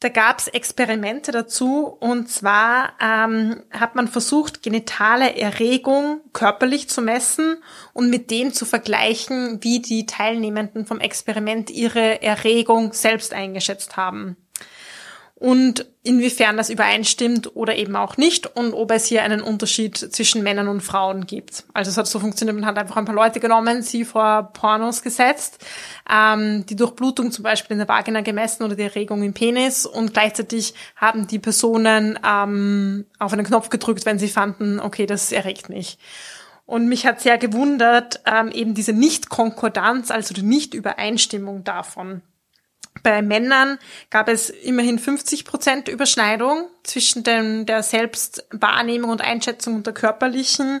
Da 0.00 0.08
gab 0.08 0.40
es 0.40 0.48
Experimente 0.48 1.30
dazu 1.30 1.86
und 1.86 2.28
zwar 2.28 2.94
ähm, 3.00 3.62
hat 3.70 3.94
man 3.94 4.08
versucht, 4.08 4.60
genitale 4.60 5.36
Erregung 5.36 6.22
körperlich 6.32 6.88
zu 6.88 7.02
messen 7.02 7.62
und 7.92 8.10
mit 8.10 8.32
dem 8.32 8.52
zu 8.52 8.64
vergleichen, 8.64 9.62
wie 9.62 9.80
die 9.80 10.06
Teilnehmenden 10.06 10.86
vom 10.86 10.98
Experiment 10.98 11.70
ihre 11.70 12.20
Erregung 12.20 12.92
selbst 12.92 13.32
eingeschätzt 13.32 13.96
haben 13.96 14.36
und 15.42 15.86
inwiefern 16.04 16.56
das 16.56 16.70
übereinstimmt 16.70 17.56
oder 17.56 17.74
eben 17.74 17.96
auch 17.96 18.16
nicht 18.16 18.46
und 18.46 18.74
ob 18.74 18.92
es 18.92 19.06
hier 19.06 19.24
einen 19.24 19.40
Unterschied 19.40 19.96
zwischen 19.96 20.44
Männern 20.44 20.68
und 20.68 20.82
Frauen 20.82 21.26
gibt. 21.26 21.64
Also 21.74 21.90
es 21.90 21.96
hat 21.96 22.06
so 22.06 22.20
funktioniert, 22.20 22.54
man 22.54 22.64
hat 22.64 22.78
einfach 22.78 22.96
ein 22.96 23.06
paar 23.06 23.14
Leute 23.16 23.40
genommen, 23.40 23.82
sie 23.82 24.04
vor 24.04 24.52
Pornos 24.52 25.02
gesetzt, 25.02 25.58
ähm, 26.08 26.64
die 26.66 26.76
Durchblutung 26.76 27.32
zum 27.32 27.42
Beispiel 27.42 27.74
in 27.74 27.78
der 27.78 27.88
Vagina 27.88 28.20
gemessen 28.20 28.62
oder 28.62 28.76
die 28.76 28.84
Erregung 28.84 29.24
im 29.24 29.34
Penis 29.34 29.84
und 29.84 30.12
gleichzeitig 30.12 30.74
haben 30.94 31.26
die 31.26 31.40
Personen 31.40 32.20
ähm, 32.24 33.04
auf 33.18 33.32
einen 33.32 33.44
Knopf 33.44 33.68
gedrückt, 33.68 34.06
wenn 34.06 34.20
sie 34.20 34.28
fanden, 34.28 34.78
okay, 34.78 35.06
das 35.06 35.32
erregt 35.32 35.68
mich. 35.68 35.98
Und 36.66 36.86
mich 36.86 37.04
hat 37.04 37.20
sehr 37.20 37.38
gewundert, 37.38 38.20
ähm, 38.26 38.52
eben 38.52 38.74
diese 38.74 38.92
Nicht-Konkordanz, 38.92 40.12
also 40.12 40.34
die 40.34 40.42
Nicht-Übereinstimmung 40.42 41.64
davon. 41.64 42.22
Bei 43.02 43.22
Männern 43.22 43.78
gab 44.10 44.28
es 44.28 44.50
immerhin 44.50 44.98
50 44.98 45.44
Prozent 45.44 45.88
Überschneidung 45.88 46.68
zwischen 46.84 47.24
dem, 47.24 47.66
der 47.66 47.82
Selbstwahrnehmung 47.82 49.10
und 49.10 49.20
Einschätzung 49.20 49.76
und 49.76 49.86
der 49.86 49.94
körperlichen 49.94 50.80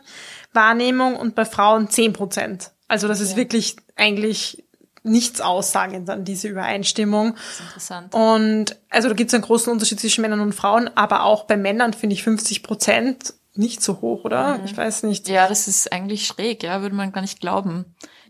Wahrnehmung 0.52 1.16
und 1.16 1.34
bei 1.34 1.44
Frauen 1.44 1.88
10 1.88 2.12
Prozent. 2.12 2.70
Also 2.86 3.08
das 3.08 3.20
ist 3.20 3.36
wirklich 3.36 3.76
eigentlich 3.96 4.64
nichts 5.02 5.40
aussagend 5.40 6.08
an 6.10 6.24
diese 6.24 6.48
Übereinstimmung. 6.48 7.34
Das 7.34 7.52
ist 7.54 7.60
interessant. 7.60 8.14
Und 8.14 8.76
also 8.88 9.08
da 9.08 9.14
gibt 9.14 9.28
es 9.28 9.34
einen 9.34 9.42
großen 9.42 9.72
Unterschied 9.72 9.98
zwischen 9.98 10.22
Männern 10.22 10.40
und 10.40 10.54
Frauen, 10.54 10.90
aber 10.94 11.24
auch 11.24 11.44
bei 11.44 11.56
Männern 11.56 11.92
finde 11.92 12.14
ich 12.14 12.22
50 12.22 12.62
Prozent 12.62 13.34
nicht 13.54 13.82
so 13.82 14.00
hoch, 14.00 14.24
oder? 14.24 14.58
Mhm. 14.58 14.64
Ich 14.64 14.76
weiß 14.76 15.02
nicht. 15.04 15.28
Ja, 15.28 15.48
das 15.48 15.68
ist 15.68 15.92
eigentlich 15.92 16.26
schräg, 16.26 16.62
ja, 16.62 16.82
würde 16.82 16.94
man 16.94 17.12
gar 17.12 17.20
nicht 17.20 17.40
glauben, 17.40 17.84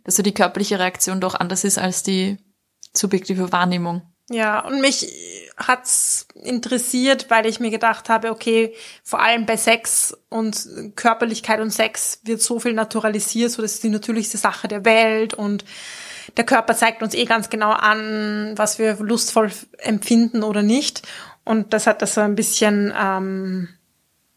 dass 0.04 0.16
so 0.16 0.22
die 0.22 0.34
körperliche 0.34 0.78
Reaktion 0.78 1.20
doch 1.20 1.34
anders 1.34 1.64
ist 1.64 1.78
als 1.78 2.02
die 2.02 2.38
subjektive 2.94 3.52
Wahrnehmung. 3.52 4.02
Ja, 4.30 4.60
und 4.60 4.80
mich 4.80 5.12
hat's 5.56 6.26
interessiert, 6.34 7.26
weil 7.28 7.46
ich 7.46 7.60
mir 7.60 7.70
gedacht 7.70 8.08
habe, 8.08 8.30
okay, 8.30 8.74
vor 9.02 9.20
allem 9.20 9.46
bei 9.46 9.56
Sex 9.56 10.16
und 10.28 10.96
Körperlichkeit 10.96 11.60
und 11.60 11.70
Sex 11.70 12.20
wird 12.24 12.40
so 12.40 12.58
viel 12.60 12.72
naturalisiert, 12.72 13.50
so 13.50 13.62
das 13.62 13.74
ist 13.74 13.82
die 13.82 13.88
natürlichste 13.88 14.38
Sache 14.38 14.68
der 14.68 14.84
Welt 14.84 15.34
und 15.34 15.64
der 16.36 16.44
Körper 16.44 16.74
zeigt 16.74 17.02
uns 17.02 17.14
eh 17.14 17.24
ganz 17.24 17.50
genau 17.50 17.72
an, 17.72 18.54
was 18.56 18.78
wir 18.78 18.94
lustvoll 19.00 19.50
empfinden 19.78 20.44
oder 20.44 20.62
nicht. 20.62 21.02
Und 21.44 21.72
das 21.72 21.86
hat 21.86 22.00
das 22.00 22.14
so 22.14 22.20
ein 22.20 22.36
bisschen 22.36 22.94
ähm, 22.96 23.68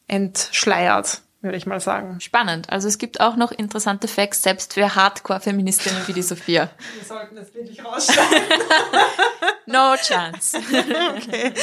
entschleiert 0.07 1.21
würde 1.45 1.57
ich 1.57 1.65
mal 1.65 1.79
sagen. 1.79 2.19
Spannend. 2.19 2.69
Also 2.69 2.87
es 2.87 2.97
gibt 2.97 3.21
auch 3.21 3.35
noch 3.37 3.51
interessante 3.51 4.07
Facts, 4.07 4.43
selbst 4.43 4.73
für 4.73 4.95
Hardcore-Feministinnen 4.95 6.07
wie 6.07 6.13
die 6.13 6.21
Sophia. 6.21 6.69
Wir 6.95 7.05
sollten 7.05 7.35
das 7.35 7.53
wirklich 7.53 7.83
rausschneiden. 7.83 8.59
no 9.67 9.95
chance. 9.95 10.57
okay. 10.57 11.53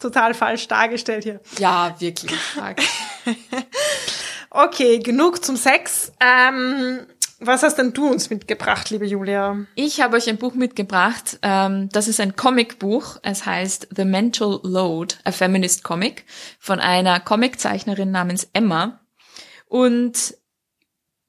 Total 0.00 0.34
falsch 0.34 0.66
dargestellt 0.66 1.24
hier. 1.24 1.40
Ja, 1.58 1.94
wirklich. 1.98 2.32
okay, 4.50 4.98
genug 4.98 5.44
zum 5.44 5.56
Sex. 5.56 6.12
Ähm, 6.20 7.06
was 7.44 7.62
hast 7.62 7.76
denn 7.76 7.92
du 7.92 8.08
uns 8.08 8.30
mitgebracht, 8.30 8.90
liebe 8.90 9.06
Julia? 9.06 9.56
Ich 9.74 10.00
habe 10.00 10.16
euch 10.16 10.28
ein 10.28 10.38
Buch 10.38 10.54
mitgebracht. 10.54 11.38
Ähm, 11.42 11.88
das 11.90 12.08
ist 12.08 12.20
ein 12.20 12.36
Comicbuch. 12.36 13.18
Es 13.22 13.46
heißt 13.46 13.88
The 13.94 14.04
Mental 14.04 14.60
Load, 14.62 15.16
a 15.24 15.32
Feminist 15.32 15.84
Comic 15.84 16.24
von 16.58 16.80
einer 16.80 17.20
Comiczeichnerin 17.20 18.10
namens 18.10 18.48
Emma. 18.52 19.00
Und 19.66 20.34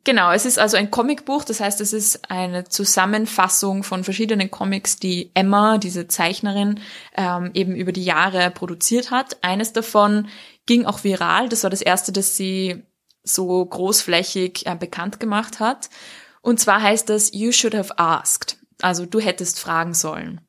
genau, 0.04 0.32
es 0.32 0.46
ist 0.46 0.60
also 0.60 0.78
ein 0.78 0.92
Comicbuch. 0.92 1.44
Das 1.44 1.60
heißt, 1.60 1.82
es 1.82 1.94
ist 1.94 2.30
eine 2.30 2.66
Zusammenfassung 2.66 3.84
von 3.84 4.04
verschiedenen 4.04 4.52
Comics, 4.52 4.98
die 4.98 5.32
Emma, 5.34 5.78
diese 5.78 6.08
Zeichnerin, 6.08 6.80
ähm, 7.16 7.52
eben 7.54 7.76
über 7.76 7.92
die 7.92 8.04
Jahre 8.04 8.52
produziert 8.52 9.12
hat. 9.12 9.38
Eines 9.44 9.74
davon 9.74 10.28
ging 10.66 10.86
auch 10.86 11.04
viral. 11.04 11.50
Das 11.50 11.64
war 11.64 11.70
das 11.70 11.82
erste, 11.82 12.12
das 12.12 12.38
sie 12.38 12.84
so 13.24 13.66
großflächig 13.66 14.66
äh, 14.66 14.76
bekannt 14.76 15.20
gemacht 15.20 15.60
hat. 15.60 15.90
Und 16.42 16.60
zwar 16.60 16.82
heißt 16.82 17.10
das 17.10 17.32
You 17.34 17.52
should 17.52 17.76
have 17.76 17.98
asked. 17.98 18.58
Also 18.82 19.06
du 19.06 19.20
hättest 19.20 19.60
fragen 19.60 19.94
sollen. 19.94 20.42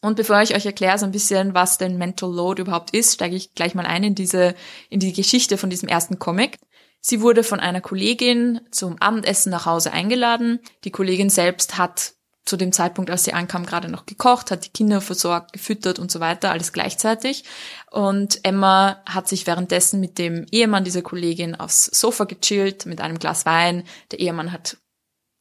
Und 0.00 0.16
bevor 0.16 0.42
ich 0.42 0.54
euch 0.54 0.66
erkläre 0.66 0.98
so 0.98 1.06
ein 1.06 1.12
bisschen, 1.12 1.54
was 1.54 1.78
denn 1.78 1.98
Mental 1.98 2.32
Load 2.32 2.62
überhaupt 2.62 2.90
ist, 2.94 3.14
steige 3.14 3.36
ich 3.36 3.54
gleich 3.54 3.74
mal 3.74 3.86
ein 3.86 4.04
in 4.04 4.14
diese, 4.14 4.54
in 4.90 5.00
die 5.00 5.12
Geschichte 5.12 5.58
von 5.58 5.70
diesem 5.70 5.88
ersten 5.88 6.18
Comic. 6.18 6.58
Sie 7.00 7.20
wurde 7.20 7.42
von 7.42 7.60
einer 7.60 7.80
Kollegin 7.80 8.60
zum 8.70 9.00
Abendessen 9.00 9.50
nach 9.50 9.66
Hause 9.66 9.92
eingeladen. 9.92 10.60
Die 10.84 10.90
Kollegin 10.90 11.30
selbst 11.30 11.78
hat 11.78 12.14
zu 12.48 12.56
dem 12.56 12.72
Zeitpunkt, 12.72 13.10
als 13.10 13.24
sie 13.24 13.34
ankam, 13.34 13.66
gerade 13.66 13.88
noch 13.88 14.06
gekocht, 14.06 14.50
hat 14.50 14.64
die 14.64 14.70
Kinder 14.70 15.02
versorgt, 15.02 15.52
gefüttert 15.52 15.98
und 15.98 16.10
so 16.10 16.18
weiter, 16.18 16.50
alles 16.50 16.72
gleichzeitig. 16.72 17.44
Und 17.90 18.42
Emma 18.42 19.02
hat 19.04 19.28
sich 19.28 19.46
währenddessen 19.46 20.00
mit 20.00 20.18
dem 20.18 20.46
Ehemann 20.50 20.82
dieser 20.82 21.02
Kollegin 21.02 21.54
aufs 21.54 21.84
Sofa 21.84 22.24
gechillt 22.24 22.86
mit 22.86 23.02
einem 23.02 23.18
Glas 23.18 23.44
Wein. 23.44 23.84
Der 24.10 24.20
Ehemann 24.20 24.50
hat 24.50 24.78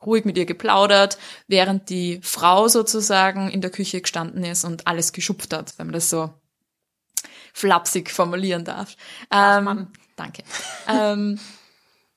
ruhig 0.05 0.25
mit 0.25 0.37
ihr 0.37 0.45
geplaudert, 0.45 1.17
während 1.47 1.89
die 1.89 2.19
Frau 2.23 2.67
sozusagen 2.67 3.49
in 3.49 3.61
der 3.61 3.71
Küche 3.71 4.01
gestanden 4.01 4.43
ist 4.43 4.65
und 4.65 4.85
alles 4.85 5.13
geschupft 5.13 5.53
hat, 5.53 5.73
wenn 5.77 5.87
man 5.87 5.93
das 5.93 6.09
so 6.09 6.33
flapsig 7.53 8.11
formulieren 8.11 8.65
darf. 8.65 8.95
Ähm, 9.31 9.87
danke. 10.17 10.43
ähm, 10.89 11.39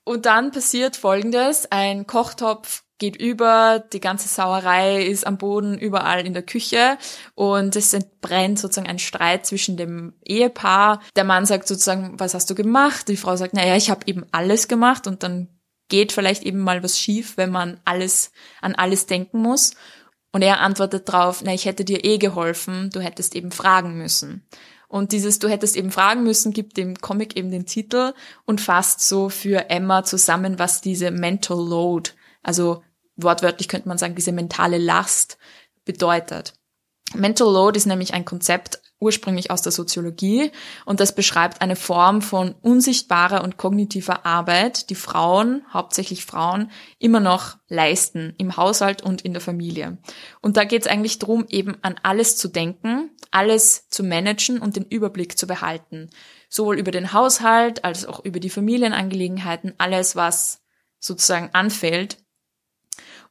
und 0.02 0.26
dann 0.26 0.50
passiert 0.50 0.96
Folgendes. 0.96 1.70
Ein 1.70 2.08
Kochtopf 2.08 2.82
geht 3.00 3.16
über, 3.16 3.82
die 3.92 3.98
ganze 3.98 4.28
Sauerei 4.28 5.04
ist 5.04 5.26
am 5.26 5.38
Boden, 5.38 5.76
überall 5.76 6.24
in 6.24 6.34
der 6.34 6.44
Küche 6.44 6.98
und 7.34 7.74
es 7.74 7.92
entbrennt 7.92 8.60
sozusagen 8.60 8.88
ein 8.88 9.00
Streit 9.00 9.46
zwischen 9.46 9.76
dem 9.76 10.12
Ehepaar. 10.24 11.00
Der 11.16 11.24
Mann 11.24 11.46
sagt 11.46 11.66
sozusagen, 11.66 12.20
was 12.20 12.34
hast 12.34 12.48
du 12.48 12.54
gemacht? 12.54 13.08
Die 13.08 13.16
Frau 13.16 13.34
sagt, 13.34 13.54
naja, 13.54 13.74
ich 13.74 13.90
habe 13.90 14.06
eben 14.06 14.24
alles 14.30 14.68
gemacht 14.68 15.08
und 15.08 15.24
dann 15.24 15.48
geht 15.88 16.12
vielleicht 16.12 16.44
eben 16.44 16.60
mal 16.60 16.82
was 16.82 16.98
schief, 16.98 17.36
wenn 17.36 17.50
man 17.50 17.80
alles 17.84 18.30
an 18.60 18.76
alles 18.76 19.06
denken 19.06 19.40
muss. 19.40 19.72
Und 20.30 20.42
er 20.42 20.60
antwortet 20.60 21.10
drauf, 21.10 21.42
na, 21.44 21.52
ich 21.52 21.64
hätte 21.64 21.84
dir 21.84 22.04
eh 22.04 22.18
geholfen, 22.18 22.90
du 22.92 23.00
hättest 23.00 23.34
eben 23.34 23.50
fragen 23.50 23.98
müssen. 23.98 24.46
Und 24.86 25.12
dieses 25.12 25.38
Du 25.38 25.48
hättest 25.48 25.76
eben 25.76 25.90
fragen 25.90 26.22
müssen, 26.22 26.52
gibt 26.52 26.76
dem 26.76 26.96
Comic 27.00 27.36
eben 27.36 27.50
den 27.50 27.64
Titel 27.64 28.12
und 28.44 28.60
fasst 28.60 29.00
so 29.00 29.28
für 29.28 29.70
Emma 29.70 30.04
zusammen, 30.04 30.58
was 30.58 30.80
diese 30.80 31.10
Mental 31.10 31.56
Load, 31.56 32.10
also 32.42 32.82
wortwörtlich 33.22 33.68
könnte 33.68 33.88
man 33.88 33.98
sagen, 33.98 34.14
diese 34.14 34.32
mentale 34.32 34.78
Last 34.78 35.38
bedeutet. 35.84 36.54
Mental 37.14 37.52
Load 37.52 37.76
ist 37.76 37.86
nämlich 37.86 38.14
ein 38.14 38.24
Konzept 38.24 38.80
ursprünglich 39.00 39.50
aus 39.50 39.62
der 39.62 39.72
Soziologie 39.72 40.52
und 40.84 41.00
das 41.00 41.14
beschreibt 41.14 41.62
eine 41.62 41.74
Form 41.74 42.20
von 42.20 42.54
unsichtbarer 42.60 43.42
und 43.42 43.56
kognitiver 43.56 44.26
Arbeit, 44.26 44.90
die 44.90 44.94
Frauen, 44.94 45.64
hauptsächlich 45.72 46.24
Frauen, 46.24 46.70
immer 46.98 47.18
noch 47.18 47.56
leisten 47.68 48.34
im 48.36 48.56
Haushalt 48.56 49.02
und 49.02 49.22
in 49.22 49.32
der 49.32 49.40
Familie. 49.40 49.98
Und 50.42 50.56
da 50.58 50.64
geht 50.64 50.82
es 50.82 50.88
eigentlich 50.88 51.18
darum, 51.18 51.46
eben 51.48 51.78
an 51.82 51.96
alles 52.02 52.36
zu 52.36 52.48
denken, 52.48 53.10
alles 53.30 53.88
zu 53.88 54.04
managen 54.04 54.58
und 54.58 54.76
den 54.76 54.84
Überblick 54.84 55.38
zu 55.38 55.46
behalten. 55.46 56.10
Sowohl 56.50 56.78
über 56.78 56.90
den 56.90 57.12
Haushalt 57.12 57.84
als 57.84 58.04
auch 58.04 58.24
über 58.24 58.38
die 58.38 58.50
Familienangelegenheiten, 58.50 59.74
alles, 59.78 60.14
was 60.14 60.62
sozusagen 60.98 61.50
anfällt. 61.54 62.18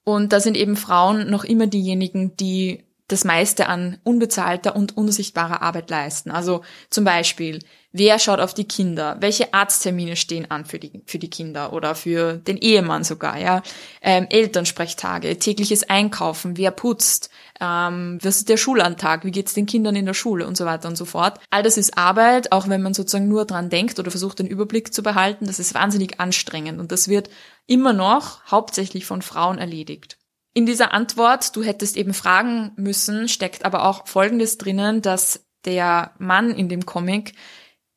Und 0.03 0.33
da 0.33 0.39
sind 0.39 0.57
eben 0.57 0.75
Frauen 0.75 1.29
noch 1.29 1.43
immer 1.43 1.67
diejenigen, 1.67 2.35
die 2.37 2.83
das 3.07 3.23
meiste 3.25 3.67
an 3.67 3.97
unbezahlter 4.03 4.75
und 4.75 4.95
unsichtbarer 4.95 5.61
Arbeit 5.61 5.89
leisten. 5.89 6.31
Also 6.31 6.61
zum 6.89 7.03
Beispiel, 7.03 7.59
wer 7.91 8.19
schaut 8.19 8.39
auf 8.39 8.53
die 8.53 8.67
Kinder? 8.67 9.17
Welche 9.19 9.53
Arzttermine 9.53 10.15
stehen 10.15 10.49
an 10.51 10.65
für 10.65 10.79
die, 10.79 11.01
für 11.05 11.19
die 11.19 11.29
Kinder 11.29 11.73
oder 11.73 11.95
für 11.95 12.33
den 12.33 12.57
Ehemann 12.57 13.03
sogar, 13.03 13.37
ja? 13.37 13.61
Ähm, 14.01 14.27
Elternsprechtage, 14.29 15.39
tägliches 15.39 15.89
Einkaufen, 15.89 16.57
wer 16.57 16.71
putzt? 16.71 17.29
Ähm, 17.59 18.19
was 18.21 18.37
ist 18.37 18.49
der 18.49 18.57
Schulantag? 18.57 19.25
Wie 19.25 19.31
geht's 19.31 19.53
den 19.53 19.65
Kindern 19.65 19.95
in 19.95 20.05
der 20.05 20.13
Schule 20.13 20.47
und 20.47 20.57
so 20.57 20.65
weiter 20.65 20.87
und 20.87 20.95
so 20.95 21.05
fort? 21.05 21.39
All 21.49 21.63
das 21.63 21.77
ist 21.77 21.97
Arbeit, 21.97 22.51
auch 22.51 22.67
wenn 22.67 22.81
man 22.81 22.93
sozusagen 22.93 23.27
nur 23.27 23.45
dran 23.45 23.69
denkt 23.69 23.99
oder 23.99 24.11
versucht, 24.11 24.39
den 24.39 24.47
Überblick 24.47 24.93
zu 24.93 25.03
behalten. 25.03 25.45
Das 25.45 25.59
ist 25.59 25.73
wahnsinnig 25.73 26.19
anstrengend 26.19 26.79
und 26.79 26.91
das 26.91 27.07
wird 27.07 27.29
immer 27.65 27.93
noch 27.93 28.45
hauptsächlich 28.49 29.05
von 29.05 29.21
Frauen 29.21 29.57
erledigt. 29.57 30.17
In 30.53 30.65
dieser 30.65 30.93
Antwort, 30.93 31.55
du 31.55 31.63
hättest 31.63 31.95
eben 31.95 32.13
fragen 32.13 32.71
müssen, 32.75 33.27
steckt 33.27 33.65
aber 33.65 33.85
auch 33.85 34.07
Folgendes 34.07 34.57
drinnen, 34.57 35.01
dass 35.01 35.45
der 35.65 36.13
Mann 36.17 36.51
in 36.51 36.69
dem 36.69 36.85
Comic 36.85 37.33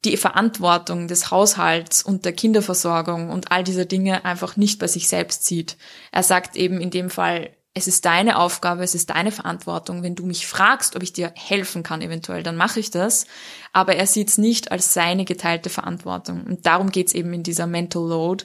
die 0.05 0.17
Verantwortung 0.17 1.07
des 1.07 1.31
Haushalts 1.31 2.03
und 2.03 2.25
der 2.25 2.33
Kinderversorgung 2.33 3.31
und 3.31 3.53
all 3.53 3.63
dieser 3.63 3.85
Dinge 3.85 4.25
einfach 4.25 4.57
nicht 4.57 4.79
bei 4.79 4.89
sich 4.89 5.09
selbst 5.09 5.45
sieht. 5.47 5.77
Er 6.11 6.23
sagt 6.23 6.57
eben 6.57 6.81
in 6.81 6.91
dem 6.91 7.09
Fall, 7.09 7.51
es 7.75 7.87
ist 7.87 8.05
deine 8.05 8.38
Aufgabe, 8.38 8.83
es 8.83 8.95
ist 8.95 9.11
deine 9.11 9.33
Verantwortung. 9.33 10.03
Wenn 10.03 10.15
du 10.15 10.27
mich 10.27 10.47
fragst, 10.47 10.95
ob 10.95 11.03
ich 11.03 11.12
dir 11.12 11.33
helfen 11.35 11.83
kann, 11.83 12.03
eventuell, 12.03 12.43
dann 12.43 12.57
mache 12.57 12.81
ich 12.81 12.91
das. 12.91 13.27
Aber 13.73 13.97
er 13.97 14.07
sieht 14.07 14.29
es 14.29 14.38
nicht 14.38 14.71
als 14.71 14.93
seine 14.93 15.25
geteilte 15.25 15.71
Verantwortung. 15.71 16.45
Und 16.45 16.67
darum 16.67 16.91
geht 16.91 17.07
es 17.07 17.15
eben 17.15 17.33
in 17.33 17.43
dieser 17.43 17.67
Mental 17.67 18.07
Load, 18.07 18.45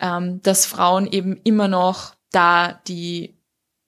ähm, 0.00 0.40
dass 0.42 0.64
Frauen 0.64 1.06
eben 1.06 1.38
immer 1.44 1.68
noch 1.68 2.14
da 2.30 2.80
die 2.88 3.36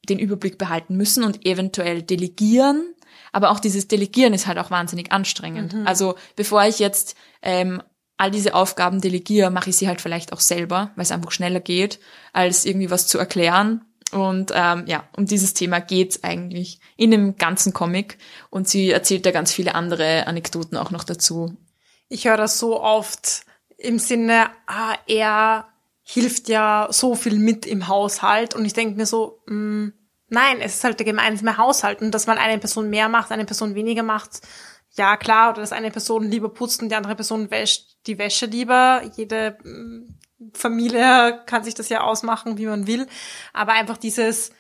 den 0.09 0.19
Überblick 0.19 0.59
behalten 0.59 0.97
müssen 0.97 1.25
und 1.25 1.47
eventuell 1.47 2.03
delegieren. 2.03 2.94
Aber 3.35 3.51
auch 3.51 3.59
dieses 3.59 3.89
Delegieren 3.89 4.33
ist 4.33 4.47
halt 4.47 4.59
auch 4.59 4.71
wahnsinnig 4.71 5.11
anstrengend. 5.11 5.75
Mhm. 5.75 5.89
Also 5.89 6.15
bevor 6.37 6.65
ich 6.67 6.79
jetzt 6.79 7.17
ähm, 7.43 7.83
all 8.17 8.31
diese 8.31 8.55
Aufgaben 8.55 9.01
delegiere, 9.01 9.51
mache 9.51 9.71
ich 9.71 9.77
sie 9.77 9.89
halt 9.89 10.01
vielleicht 10.01 10.33
auch 10.33 10.39
selber, 10.39 10.93
weil 10.95 11.03
es 11.03 11.11
einfach 11.11 11.33
schneller 11.33 11.59
geht, 11.59 11.99
als 12.33 12.65
irgendwie 12.65 12.93
was 12.93 13.09
zu 13.09 13.19
erklären. 13.19 13.85
Und 14.13 14.53
ähm, 14.55 14.85
ja, 14.87 15.09
um 15.17 15.27
dieses 15.27 15.53
Thema 15.53 15.81
geht's 15.81 16.23
eigentlich 16.23 16.79
in 16.97 17.11
dem 17.11 17.37
ganzen 17.37 17.73
Comic. 17.73 18.19
Und 18.51 18.69
sie 18.69 18.93
erzählt 18.93 19.27
da 19.27 19.33
ganz 19.33 19.53
viele 19.53 19.75
andere 19.75 20.29
Anekdoten 20.29 20.77
auch 20.77 20.93
noch 20.93 21.03
dazu. 21.03 21.57
Ich 22.09 22.29
höre 22.29 22.37
das 22.37 22.61
so 22.61 22.81
oft 22.81 23.43
im 23.79 23.99
Sinne, 23.99 24.47
ah, 24.69 24.95
er 25.09 25.67
hilft 26.05 26.49
ja 26.49 26.87
so 26.93 27.17
viel 27.17 27.41
mit 27.41 27.67
im 27.67 27.89
Haushalt 27.89 28.55
und 28.55 28.65
ich 28.65 28.75
denke 28.75 28.97
mir 28.97 29.07
so, 29.07 29.41
mh, 29.47 29.57
mm, 29.57 29.93
nein, 30.29 30.61
es 30.61 30.77
ist 30.77 30.85
halt 30.85 30.99
der 30.99 31.07
gemeinsame 31.07 31.57
Haushalt 31.57 32.01
und 32.01 32.13
dass 32.13 32.27
man 32.27 32.39
eine 32.39 32.59
Person 32.59 32.91
mehr 32.91 33.09
macht, 33.09 33.33
eine 33.33 33.45
Person 33.45 33.75
weniger 33.75 34.03
macht, 34.03 34.41
ja 34.93 35.17
klar, 35.17 35.51
oder 35.51 35.61
dass 35.61 35.73
eine 35.73 35.91
Person 35.91 36.31
lieber 36.31 36.49
putzt 36.49 36.83
und 36.83 36.89
die 36.89 36.95
andere 36.95 37.17
Person 37.17 37.51
wäscht 37.51 37.97
die 38.07 38.19
Wäsche 38.19 38.47
lieber. 38.47 39.03
Jede 39.17 39.59
mm, 39.63 40.19
Familie 40.53 41.43
kann 41.47 41.65
sich 41.65 41.75
das 41.75 41.89
ja 41.89 42.03
ausmachen, 42.03 42.59
wie 42.59 42.67
man 42.67 42.87
will, 42.87 43.07
aber 43.53 43.73
einfach 43.73 43.97
dieses 43.97 44.53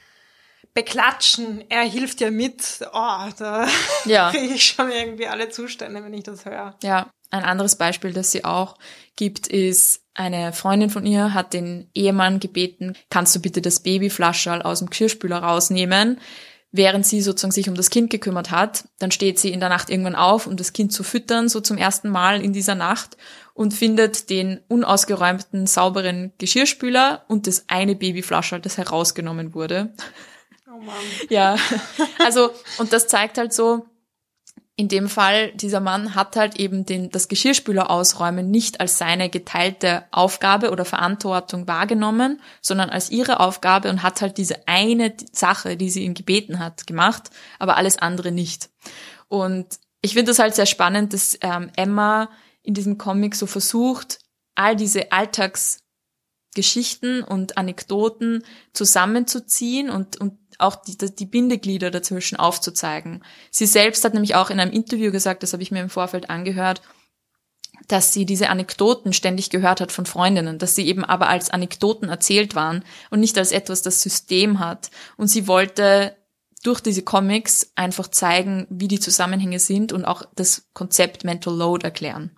Beklatschen, 0.73 1.65
er 1.69 1.83
hilft 1.83 2.21
ja 2.21 2.33
mit, 2.33 2.81
oh, 2.93 3.29
da 3.39 3.69
ja. 4.07 4.31
kriege 4.33 4.55
ich 4.55 4.65
schon 4.65 4.91
irgendwie 4.91 5.29
alle 5.29 5.49
Zustände, 5.49 6.03
wenn 6.03 6.13
ich 6.13 6.25
das 6.25 6.45
höre. 6.45 6.77
Ja, 6.83 7.11
ein 7.35 7.45
anderes 7.45 7.77
Beispiel, 7.77 8.13
das 8.13 8.33
sie 8.33 8.45
auch 8.45 8.77
gibt, 9.17 9.47
ist, 9.47 10.03
eine 10.15 10.53
Freundin 10.53 10.91
von 10.91 11.05
ihr 11.05 11.35
hat 11.35 11.53
den 11.53 11.91
Ehemann 11.93 12.39
gebeten, 12.39 12.95
kannst 13.11 13.35
du 13.35 13.41
bitte 13.41 13.61
das 13.61 13.81
Babyflascherl 13.81 14.63
aus 14.63 14.79
dem 14.79 14.89
Geschirrspüler 14.89 15.39
rausnehmen? 15.39 16.21
Während 16.71 17.07
sie 17.07 17.21
sozusagen 17.21 17.53
sich 17.53 17.69
um 17.69 17.75
das 17.75 17.91
Kind 17.91 18.11
gekümmert 18.11 18.51
hat, 18.51 18.85
dann 18.99 19.11
steht 19.11 19.39
sie 19.39 19.51
in 19.51 19.61
der 19.61 19.69
Nacht 19.69 19.91
irgendwann 19.91 20.17
auf, 20.17 20.47
um 20.47 20.57
das 20.57 20.73
Kind 20.73 20.93
zu 20.93 21.03
füttern, 21.03 21.49
so 21.49 21.61
zum 21.61 21.79
ersten 21.79 22.09
Mal 22.09 22.43
in 22.43 22.53
dieser 22.53 22.75
Nacht 22.75 23.17
und 23.55 23.75
findet 23.75 24.31
den 24.31 24.61
unausgeräumten, 24.69 25.67
sauberen 25.67 26.33
Geschirrspüler 26.39 27.25
und 27.29 27.47
das 27.47 27.65
eine 27.69 27.95
Babyflascherl, 27.95 28.61
das 28.61 28.79
herausgenommen 28.79 29.55
wurde. 29.55 29.95
Oh 30.67 30.81
Mann. 30.81 30.97
Ja, 31.29 31.57
also, 32.25 32.51
und 32.79 32.93
das 32.93 33.07
zeigt 33.07 33.39
halt 33.39 33.53
so, 33.53 33.87
in 34.77 34.89
dem 34.89 35.09
Fall, 35.09 35.53
dieser 35.53 35.79
Mann 35.79 36.17
hat 36.17 36.35
halt 36.35 36.59
eben 36.59 36.85
den, 36.85 37.09
das 37.11 37.29
Geschirrspüler 37.29 37.91
ausräumen 37.91 38.51
nicht 38.51 38.81
als 38.81 38.99
seine 38.99 39.31
geteilte 39.31 40.03
Aufgabe 40.11 40.73
oder 40.73 40.85
Verantwortung 40.85 41.69
wahrgenommen, 41.69 42.41
sondern 42.61 42.91
als 42.91 43.11
ihre 43.11 43.39
Aufgabe 43.39 43.89
und 43.89 44.03
hat 44.03 44.21
halt 44.21 44.37
diese 44.37 44.67
eine 44.67 45.15
Sache, 45.31 45.77
die 45.77 45.91
sie 45.91 46.03
ihn 46.03 46.15
gebeten 46.15 46.59
hat, 46.59 46.89
gemacht, 46.89 47.31
aber 47.61 47.77
alles 47.77 47.99
andere 47.99 48.33
nicht. 48.33 48.69
Und 49.29 49.79
ich 50.03 50.15
finde 50.15 50.33
das 50.33 50.41
halt 50.41 50.57
sehr 50.57 50.67
spannend, 50.67 51.13
dass 51.13 51.39
ähm, 51.41 51.71
Emma 51.77 52.29
in 52.63 52.75
diesem 52.75 52.99
Comic 52.99 53.37
so 53.37 53.47
versucht, 53.47 54.19
all 54.57 54.75
diese 54.75 55.13
Alltagsgeschichten 55.13 57.23
und 57.23 57.57
Anekdoten 57.57 58.43
zusammenzuziehen 58.73 59.89
und, 59.89 60.21
und 60.21 60.44
auch 60.59 60.77
die, 60.77 60.97
die 60.97 61.27
Bindeglieder 61.27 61.91
dazwischen 61.91 62.37
aufzuzeigen. 62.37 63.25
Sie 63.51 63.67
selbst 63.67 64.05
hat 64.05 64.15
nämlich 64.15 64.35
auch 64.35 64.51
in 64.51 64.61
einem 64.61 64.73
Interview 64.73 65.11
gesagt, 65.11 65.43
das 65.43 65.53
habe 65.53 65.63
ich 65.63 65.71
mir 65.71 65.81
im 65.81 65.91
Vorfeld 65.91 66.31
angehört, 66.31 66.83
dass 67.89 68.13
sie 68.13 68.25
diese 68.25 68.49
Anekdoten 68.49 69.13
ständig 69.13 69.51
gehört 69.51 69.81
hat 69.81 69.93
von 69.93 70.07
Freundinnen, 70.07 70.59
dass 70.59 70.75
sie 70.75 70.87
eben 70.87 71.05
aber 71.05 71.29
als 71.29 71.51
Anekdoten 71.51 72.09
erzählt 72.09 72.55
waren 72.55 72.85
und 73.11 73.21
nicht 73.21 73.37
als 73.37 73.53
etwas, 73.53 73.83
das 73.83 74.01
System 74.01 74.59
hat. 74.59 74.91
Und 75.17 75.29
sie 75.29 75.47
wollte 75.47 76.17
durch 76.63 76.81
diese 76.81 77.03
Comics 77.03 77.73
einfach 77.75 78.09
zeigen, 78.09 78.67
wie 78.71 78.89
die 78.89 79.01
Zusammenhänge 79.01 79.59
sind 79.59 79.93
und 79.93 80.05
auch 80.05 80.23
das 80.35 80.69
Konzept 80.73 81.25
Mental 81.25 81.55
Load 81.55 81.85
erklären. 81.85 82.37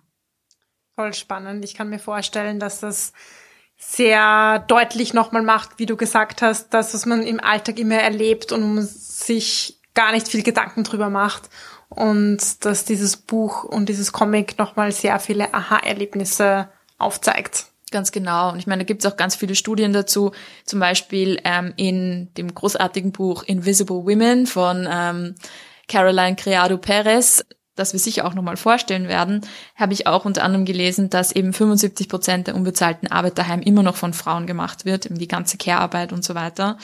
Voll 0.95 1.13
spannend. 1.13 1.63
Ich 1.63 1.75
kann 1.75 1.89
mir 1.89 1.99
vorstellen, 1.99 2.59
dass 2.59 2.79
das 2.79 3.13
sehr 3.77 4.59
deutlich 4.67 5.13
nochmal 5.13 5.43
macht, 5.43 5.77
wie 5.77 5.85
du 5.85 5.95
gesagt 5.95 6.41
hast, 6.41 6.73
dass 6.73 6.93
was 6.93 7.05
man 7.05 7.23
im 7.23 7.39
Alltag 7.39 7.79
immer 7.79 7.97
erlebt 7.97 8.51
und 8.51 8.81
sich 8.81 9.79
gar 9.93 10.11
nicht 10.11 10.27
viel 10.27 10.43
Gedanken 10.43 10.83
drüber 10.83 11.09
macht 11.09 11.49
und 11.89 12.65
dass 12.65 12.85
dieses 12.85 13.17
Buch 13.17 13.63
und 13.63 13.89
dieses 13.89 14.11
Comic 14.11 14.57
nochmal 14.57 14.91
sehr 14.91 15.19
viele 15.19 15.53
Aha-Erlebnisse 15.53 16.69
aufzeigt. 16.97 17.67
Ganz 17.89 18.11
genau. 18.11 18.51
Und 18.51 18.59
ich 18.59 18.67
meine, 18.67 18.83
da 18.83 18.85
gibt 18.85 19.05
es 19.05 19.11
auch 19.11 19.15
ganz 19.15 19.35
viele 19.35 19.55
Studien 19.55 19.93
dazu. 19.93 20.31
Zum 20.65 20.79
Beispiel 20.79 21.39
ähm, 21.45 21.73
in 21.77 22.33
dem 22.35 22.53
großartigen 22.53 23.13
Buch 23.13 23.43
Invisible 23.43 24.05
Women 24.05 24.45
von 24.45 24.87
ähm, 24.91 25.35
Caroline 25.87 26.35
Criado 26.35 26.77
Perez, 26.77 27.45
das 27.77 27.93
wir 27.93 27.99
sicher 27.99 28.25
auch 28.25 28.33
nochmal 28.33 28.57
vorstellen 28.57 29.07
werden, 29.07 29.41
habe 29.75 29.93
ich 29.93 30.07
auch 30.07 30.25
unter 30.25 30.43
anderem 30.43 30.65
gelesen, 30.65 31.09
dass 31.09 31.31
eben 31.31 31.53
75 31.53 32.09
Prozent 32.09 32.47
der 32.47 32.55
unbezahlten 32.55 33.09
Arbeit 33.09 33.37
daheim 33.37 33.61
immer 33.61 33.83
noch 33.83 33.95
von 33.95 34.13
Frauen 34.13 34.47
gemacht 34.47 34.85
wird, 34.85 35.05
eben 35.05 35.17
die 35.17 35.27
ganze 35.27 35.57
Care-Arbeit 35.57 36.11
und 36.11 36.23
so 36.23 36.35
weiter. 36.35 36.77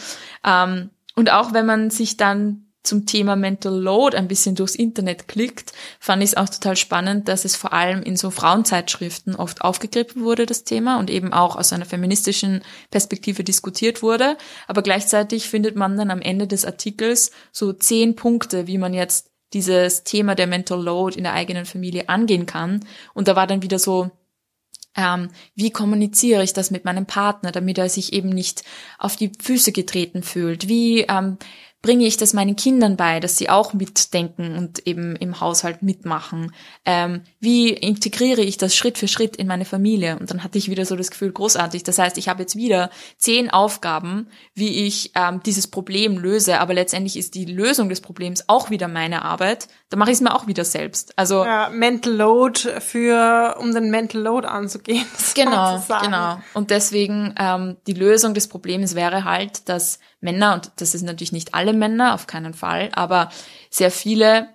Ähm, 0.45 0.89
und 1.15 1.32
auch 1.32 1.53
wenn 1.53 1.65
man 1.65 1.89
sich 1.89 2.17
dann 2.17 2.63
zum 2.84 3.06
Thema 3.06 3.36
Mental 3.36 3.73
Load 3.73 4.15
ein 4.15 4.27
bisschen 4.27 4.56
durchs 4.56 4.75
Internet 4.75 5.27
klickt, 5.27 5.71
fand 5.99 6.21
ich 6.21 6.32
es 6.32 6.38
auch 6.38 6.49
total 6.49 6.75
spannend, 6.75 7.29
dass 7.29 7.45
es 7.45 7.56
vor 7.56 7.71
allem 7.71 8.03
in 8.03 8.17
so 8.17 8.29
Frauenzeitschriften 8.29 9.36
oft 9.36 9.62
aufgegriffen 9.62 10.23
wurde, 10.23 10.45
das 10.45 10.65
Thema, 10.65 10.99
und 10.99 11.10
eben 11.10 11.32
auch 11.34 11.56
aus 11.56 11.71
einer 11.71 11.86
feministischen 11.86 12.62
Perspektive 12.91 13.43
diskutiert 13.43 14.01
wurde. 14.01 14.38
Aber 14.67 14.82
gleichzeitig 14.82 15.49
findet 15.49 15.77
man 15.77 15.97
dann 15.97 16.12
am 16.12 16.21
Ende 16.21 16.45
des 16.45 16.65
Artikels 16.65 17.32
so 17.51 17.71
zehn 17.71 18.15
Punkte, 18.15 18.67
wie 18.67 18.77
man 18.77 18.93
jetzt 18.93 19.33
dieses 19.54 20.04
Thema 20.04 20.36
der 20.36 20.48
Mental 20.48 20.82
Load 20.82 21.18
in 21.18 21.24
der 21.24 21.34
eigenen 21.34 21.66
Familie 21.66 22.10
angehen 22.10 22.46
kann. 22.46 22.86
Und 23.13 23.28
da 23.28 23.36
war 23.36 23.48
dann 23.48 23.62
wieder 23.62 23.80
so, 23.80 24.12
ähm, 24.96 25.30
wie 25.56 25.72
kommuniziere 25.72 26.44
ich 26.44 26.54
das 26.54 26.72
mit 26.72 26.86
meinem 26.86 27.06
Partner, 27.06 27.52
damit 27.52 27.78
er 27.78 27.89
sich 27.89 28.13
eben 28.13 28.30
nicht 28.30 28.63
auf 29.00 29.16
die 29.16 29.32
Füße 29.42 29.72
getreten 29.72 30.24
fühlt? 30.24 30.68
Wie 30.68 31.02
ähm, 31.02 31.38
bringe 31.84 32.06
ich 32.06 32.15
das 32.15 32.34
meinen 32.34 32.56
Kindern 32.56 32.96
bei, 32.96 33.19
dass 33.19 33.38
sie 33.38 33.50
auch 33.50 33.74
mitdenken 33.74 34.58
und 34.58 34.88
eben 34.88 35.17
im 35.17 35.41
Haushalt 35.41 35.84
mitmachen? 35.84 36.54
Ähm, 36.86 37.22
wie 37.41 37.69
integriere 37.69 38.41
ich 38.41 38.58
das 38.58 38.76
Schritt 38.76 38.98
für 38.98 39.10
Schritt 39.10 39.36
in 39.36 39.48
meine 39.48 39.65
Familie? 39.65 40.17
Und 40.17 40.32
dann 40.32 40.43
hatte 40.43 40.58
ich 40.58 40.69
wieder 40.69 40.86
so 40.86 40.96
das 40.96 41.12
Gefühl, 41.12 41.34
großartig. 41.34 41.84
Das 41.84 42.00
heißt, 42.00 42.17
ich 42.17 42.30
habe 42.30 42.41
jetzt 42.41 42.56
wieder 42.56 42.89
zehn 43.17 43.50
Aufgaben, 43.50 44.28
wie 44.56 44.86
ich 44.86 45.12
ähm, 45.13 45.41
dieses 45.46 45.67
Problem 45.67 46.17
löse, 46.17 46.60
aber 46.62 46.74
letztendlich 46.74 47.17
ist 47.17 47.36
die 47.36 47.46
Lösung 47.46 47.89
des 47.89 48.00
Problems 48.00 48.46
auch 48.48 48.69
wieder 48.69 48.88
meine 48.88 49.24
Arbeit. 49.24 49.67
Da 49.93 49.97
mache 49.97 50.10
ich 50.10 50.15
es 50.15 50.21
mir 50.21 50.34
auch 50.34 50.47
wieder 50.47 50.65
selbst. 50.65 51.13
Also 51.19 51.45
ja, 51.45 51.69
Mental 51.69 52.13
Load 52.13 52.62
für, 52.82 53.58
um 53.60 53.75
den 53.75 53.91
Mental 53.91 54.19
Load 54.19 54.47
anzugehen. 54.47 55.06
Genau, 55.36 55.84
genau. 56.01 56.39
Und 56.56 56.71
deswegen 56.71 57.36
ähm, 57.38 57.77
die 57.86 57.93
Lösung 57.93 58.34
des 58.34 58.47
Problems 58.47 58.95
wäre 58.95 59.23
halt, 59.23 59.69
dass 59.69 59.99
Männer, 60.19 60.56
und 60.56 60.71
das 60.77 60.95
ist 60.95 61.03
natürlich 61.03 61.32
nicht 61.32 61.53
alle 61.53 61.73
Männer, 61.73 62.15
auf 62.15 62.25
keinen 62.25 62.56
Fall, 62.56 62.89
aber 62.93 63.29
sehr 63.69 63.91
viele 63.91 64.49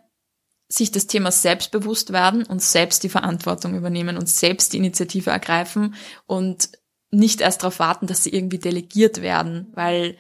sich 0.69 0.91
des 0.91 1.07
Themas 1.07 1.43
selbstbewusst 1.43 2.13
werden 2.13 2.45
und 2.45 2.61
selbst 2.61 3.05
die 3.05 3.09
Verantwortung 3.09 3.77
übernehmen 3.77 4.17
und 4.17 4.29
selbst 4.29 4.73
die 4.73 4.79
Initiative 4.79 5.31
ergreifen 5.31 5.95
und 6.27 6.71
nicht 7.13 7.41
erst 7.41 7.63
darauf 7.63 7.79
warten, 7.79 8.09
dass 8.09 8.25
sie 8.25 8.31
irgendwie 8.31 8.59
delegiert 8.59 9.23
werden, 9.23 9.71
weil 9.75 10.17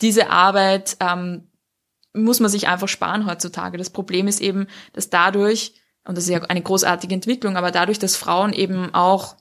diese 0.00 0.30
Arbeit 0.30 0.96
ähm, 0.98 1.47
muss 2.12 2.40
man 2.40 2.50
sich 2.50 2.68
einfach 2.68 2.88
sparen 2.88 3.26
heutzutage. 3.26 3.78
Das 3.78 3.90
Problem 3.90 4.28
ist 4.28 4.40
eben, 4.40 4.66
dass 4.92 5.10
dadurch, 5.10 5.74
und 6.04 6.16
das 6.16 6.24
ist 6.24 6.30
ja 6.30 6.42
eine 6.42 6.62
großartige 6.62 7.14
Entwicklung, 7.14 7.56
aber 7.56 7.70
dadurch, 7.70 7.98
dass 7.98 8.16
Frauen 8.16 8.52
eben 8.52 8.94
auch 8.94 9.36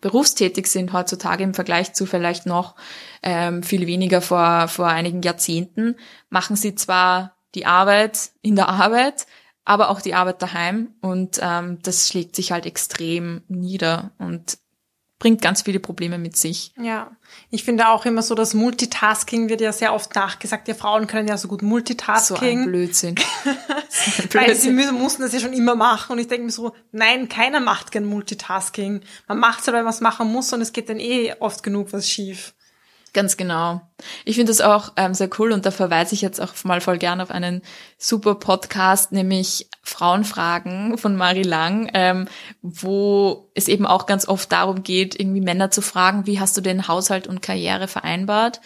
berufstätig 0.00 0.66
sind 0.66 0.92
heutzutage 0.92 1.44
im 1.44 1.54
Vergleich 1.54 1.94
zu 1.94 2.06
vielleicht 2.06 2.46
noch 2.46 2.76
ähm, 3.22 3.62
viel 3.62 3.86
weniger 3.86 4.20
vor, 4.20 4.68
vor 4.68 4.86
einigen 4.86 5.22
Jahrzehnten, 5.22 5.96
machen 6.28 6.56
sie 6.56 6.74
zwar 6.74 7.36
die 7.54 7.66
Arbeit 7.66 8.30
in 8.42 8.54
der 8.54 8.68
Arbeit, 8.68 9.26
aber 9.64 9.88
auch 9.90 10.00
die 10.00 10.14
Arbeit 10.14 10.42
daheim 10.42 10.94
und 11.00 11.40
ähm, 11.42 11.78
das 11.82 12.08
schlägt 12.08 12.36
sich 12.36 12.52
halt 12.52 12.66
extrem 12.66 13.42
nieder 13.48 14.12
und 14.18 14.58
bringt 15.18 15.42
ganz 15.42 15.62
viele 15.62 15.80
Probleme 15.80 16.18
mit 16.18 16.36
sich. 16.36 16.72
Ja, 16.80 17.10
ich 17.50 17.64
finde 17.64 17.88
auch 17.88 18.04
immer 18.04 18.22
so, 18.22 18.34
dass 18.34 18.54
Multitasking 18.54 19.48
wird 19.48 19.60
ja 19.60 19.72
sehr 19.72 19.92
oft 19.92 20.14
nachgesagt. 20.14 20.68
Ja, 20.68 20.74
Frauen 20.74 21.06
können 21.06 21.28
ja 21.28 21.36
so 21.36 21.48
gut 21.48 21.62
Multitasking. 21.62 22.36
So 22.36 22.44
ein 22.44 22.66
Blödsinn. 22.66 23.16
Weil 24.32 24.54
sie 24.54 24.70
mussten 24.70 25.22
das 25.22 25.32
ja 25.32 25.40
schon 25.40 25.52
immer 25.52 25.74
machen. 25.74 26.12
Und 26.12 26.18
ich 26.18 26.28
denke 26.28 26.44
mir 26.46 26.52
so, 26.52 26.72
nein, 26.92 27.28
keiner 27.28 27.60
macht 27.60 27.90
gern 27.90 28.04
Multitasking. 28.04 29.00
Man 29.26 29.38
macht 29.38 29.60
es 29.60 29.66
halt, 29.66 29.74
weil 29.74 29.82
man 29.82 29.92
es 29.92 30.00
machen 30.00 30.30
muss 30.30 30.52
und 30.52 30.60
es 30.60 30.72
geht 30.72 30.88
dann 30.88 31.00
eh 31.00 31.34
oft 31.40 31.62
genug 31.62 31.92
was 31.92 32.08
schief. 32.08 32.54
Ganz 33.12 33.36
genau. 33.36 33.80
Ich 34.24 34.36
finde 34.36 34.50
das 34.50 34.60
auch 34.60 34.92
ähm, 34.96 35.14
sehr 35.14 35.30
cool 35.38 35.52
und 35.52 35.64
da 35.66 35.70
verweise 35.70 36.14
ich 36.14 36.20
jetzt 36.20 36.40
auch 36.40 36.52
mal 36.64 36.80
voll 36.80 36.98
gern 36.98 37.20
auf 37.20 37.30
einen 37.30 37.62
super 37.96 38.34
Podcast, 38.34 39.12
nämlich 39.12 39.68
Frauenfragen 39.88 40.98
von 40.98 41.16
Marie 41.16 41.42
Lang, 41.42 41.90
ähm, 41.94 42.28
wo 42.62 43.50
es 43.54 43.68
eben 43.68 43.86
auch 43.86 44.06
ganz 44.06 44.28
oft 44.28 44.52
darum 44.52 44.82
geht, 44.82 45.18
irgendwie 45.18 45.40
Männer 45.40 45.70
zu 45.70 45.82
fragen, 45.82 46.26
wie 46.26 46.38
hast 46.38 46.56
du 46.56 46.60
denn 46.60 46.88
Haushalt 46.88 47.26
und 47.26 47.42
Karriere 47.42 47.88
vereinbart? 47.88 48.60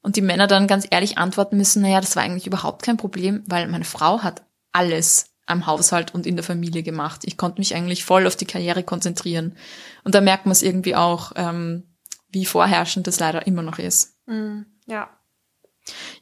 Und 0.00 0.16
die 0.16 0.22
Männer 0.22 0.46
dann 0.46 0.66
ganz 0.66 0.86
ehrlich 0.90 1.18
antworten 1.18 1.56
müssen, 1.56 1.82
naja, 1.82 2.00
das 2.00 2.16
war 2.16 2.22
eigentlich 2.22 2.46
überhaupt 2.46 2.82
kein 2.82 2.96
Problem, 2.96 3.42
weil 3.46 3.68
meine 3.68 3.84
Frau 3.84 4.22
hat 4.22 4.42
alles 4.72 5.26
am 5.46 5.66
Haushalt 5.66 6.14
und 6.14 6.26
in 6.26 6.36
der 6.36 6.44
Familie 6.44 6.82
gemacht. 6.82 7.22
Ich 7.24 7.36
konnte 7.36 7.60
mich 7.60 7.74
eigentlich 7.74 8.04
voll 8.04 8.26
auf 8.26 8.36
die 8.36 8.46
Karriere 8.46 8.82
konzentrieren. 8.82 9.56
Und 10.02 10.14
da 10.14 10.20
merkt 10.20 10.46
man 10.46 10.52
es 10.52 10.62
irgendwie 10.62 10.96
auch, 10.96 11.32
ähm, 11.36 11.94
wie 12.28 12.46
vorherrschend 12.46 13.06
das 13.06 13.20
leider 13.20 13.46
immer 13.46 13.62
noch 13.62 13.78
ist. 13.78 14.16
Mm, 14.26 14.62
ja. 14.86 15.10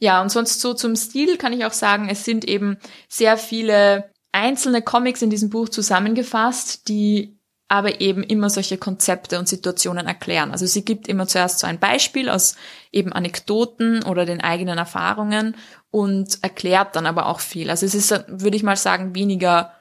Ja, 0.00 0.20
und 0.20 0.30
sonst 0.30 0.60
so 0.60 0.74
zum 0.74 0.96
Stil 0.96 1.36
kann 1.36 1.52
ich 1.52 1.64
auch 1.64 1.72
sagen, 1.72 2.08
es 2.08 2.24
sind 2.24 2.44
eben 2.44 2.78
sehr 3.08 3.36
viele 3.38 4.11
einzelne 4.32 4.82
Comics 4.82 5.22
in 5.22 5.30
diesem 5.30 5.50
Buch 5.50 5.68
zusammengefasst, 5.68 6.88
die 6.88 7.38
aber 7.68 8.02
eben 8.02 8.22
immer 8.22 8.50
solche 8.50 8.76
Konzepte 8.76 9.38
und 9.38 9.48
Situationen 9.48 10.06
erklären. 10.06 10.50
Also 10.50 10.66
sie 10.66 10.84
gibt 10.84 11.08
immer 11.08 11.26
zuerst 11.26 11.58
so 11.58 11.66
ein 11.66 11.78
Beispiel 11.78 12.28
aus 12.28 12.56
eben 12.90 13.14
Anekdoten 13.14 14.02
oder 14.04 14.26
den 14.26 14.42
eigenen 14.42 14.76
Erfahrungen 14.76 15.56
und 15.90 16.42
erklärt 16.42 16.96
dann 16.96 17.06
aber 17.06 17.26
auch 17.26 17.40
viel. 17.40 17.70
Also 17.70 17.86
es 17.86 17.94
ist, 17.94 18.10
würde 18.28 18.56
ich 18.56 18.62
mal 18.62 18.76
sagen, 18.76 19.14
weniger 19.14 19.72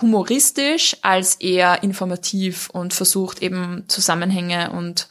humoristisch 0.00 0.98
als 1.00 1.36
eher 1.36 1.82
informativ 1.82 2.68
und 2.70 2.92
versucht 2.92 3.40
eben 3.42 3.84
Zusammenhänge 3.88 4.72
und 4.72 5.08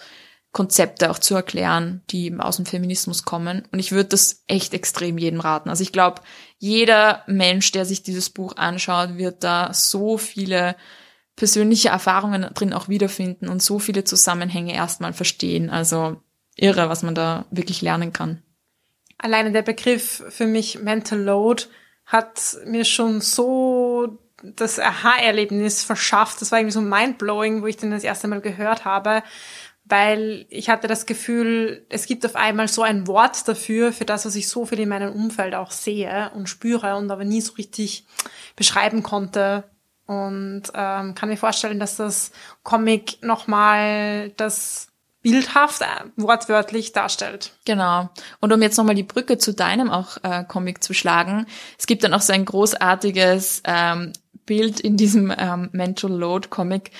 Konzepte 0.54 1.10
auch 1.10 1.18
zu 1.18 1.34
erklären, 1.34 2.04
die 2.12 2.26
eben 2.26 2.40
aus 2.40 2.58
dem 2.58 2.68
Feminismus 2.68 3.26
kommen. 3.26 3.68
Und 3.72 3.80
ich 3.80 3.92
würde 3.92 4.10
das 4.10 4.44
echt 4.48 4.76
extrem 4.76 5.18
jedem 5.18 5.40
raten. 5.40 5.68
Also 5.68 5.82
ich 5.82 5.92
glaube, 5.92 6.22
jeder 6.60 7.24
Mensch, 7.26 7.72
der 7.72 7.86
sich 7.86 8.04
dieses 8.04 8.30
Buch 8.30 8.56
anschaut, 8.56 9.18
wird 9.18 9.44
da 9.44 9.74
so 9.74 10.20
viele 10.20 10.76
persönliche 11.36 11.90
Erfahrungen 11.90 12.48
drin 12.54 12.72
auch 12.72 12.88
wiederfinden 12.88 13.50
und 13.50 13.64
so 13.64 13.80
viele 13.80 14.04
Zusammenhänge 14.04 14.76
erstmal 14.76 15.12
verstehen. 15.12 15.72
Also 15.72 16.22
irre, 16.56 16.88
was 16.88 17.02
man 17.02 17.16
da 17.16 17.46
wirklich 17.50 17.82
lernen 17.82 18.14
kann. 18.14 18.44
Alleine 19.18 19.52
der 19.52 19.64
Begriff 19.64 20.24
für 20.30 20.46
mich 20.46 20.80
Mental 20.80 21.20
Load 21.20 21.64
hat 22.06 22.58
mir 22.68 22.86
schon 22.86 23.22
so 23.22 24.20
das 24.44 24.78
Aha-Erlebnis 24.78 25.84
verschafft. 25.84 26.42
Das 26.42 26.52
war 26.52 26.60
irgendwie 26.60 26.74
so 26.74 26.82
mindblowing, 26.82 27.64
wo 27.64 27.68
ich 27.68 27.78
den 27.78 27.90
das 27.90 28.04
erste 28.04 28.28
Mal 28.28 28.42
gehört 28.42 28.86
habe 28.86 29.24
weil 29.86 30.46
ich 30.50 30.70
hatte 30.70 30.88
das 30.88 31.06
Gefühl, 31.06 31.86
es 31.90 32.06
gibt 32.06 32.26
auf 32.26 32.36
einmal 32.36 32.68
so 32.68 32.84
ein 32.84 33.08
Wort 33.08 33.48
dafür, 33.48 33.92
für 33.92 34.06
das, 34.06 34.26
was 34.26 34.36
ich 34.36 34.48
so 34.48 34.66
viel 34.66 34.80
in 34.80 34.90
meinem 34.90 35.12
Umfeld 35.12 35.56
auch 35.56 35.72
sehe 35.72 36.32
und 36.34 36.48
spüre 36.48 36.96
und 36.96 37.12
aber 37.12 37.26
nie 37.26 37.42
so 37.42 37.54
richtig 37.54 38.06
beschreiben 38.56 39.04
konnte. 39.04 39.66
Und 40.06 40.64
ähm, 40.74 41.16
kann 41.16 41.30
mir 41.30 41.38
vorstellen, 41.38 41.80
dass 41.80 41.98
das 41.98 42.32
Comic 42.64 43.24
nochmal 43.24 44.32
das 44.38 44.88
bildhaft, 45.22 45.82
äh, 45.82 45.86
wortwörtlich 46.18 46.92
darstellt. 46.92 47.54
Genau. 47.66 48.10
Und 48.40 48.52
um 48.52 48.62
jetzt 48.62 48.78
nochmal 48.78 48.96
die 48.96 49.04
Brücke 49.04 49.38
zu 49.38 49.54
deinem 49.54 49.90
auch 49.90 50.18
äh, 50.24 50.44
Comic 50.44 50.84
zu 50.84 50.94
schlagen, 50.94 51.46
es 51.80 51.88
gibt 51.88 52.04
dann 52.04 52.14
auch 52.14 52.22
so 52.22 52.34
ein 52.34 52.46
großartiges 52.46 53.64
ähm, 53.66 54.14
Bild 54.46 54.82
in 54.82 54.98
diesem 54.98 55.34
ähm, 55.38 55.70
Mental 55.72 56.12
Load 56.12 56.50
Comic, 56.50 56.92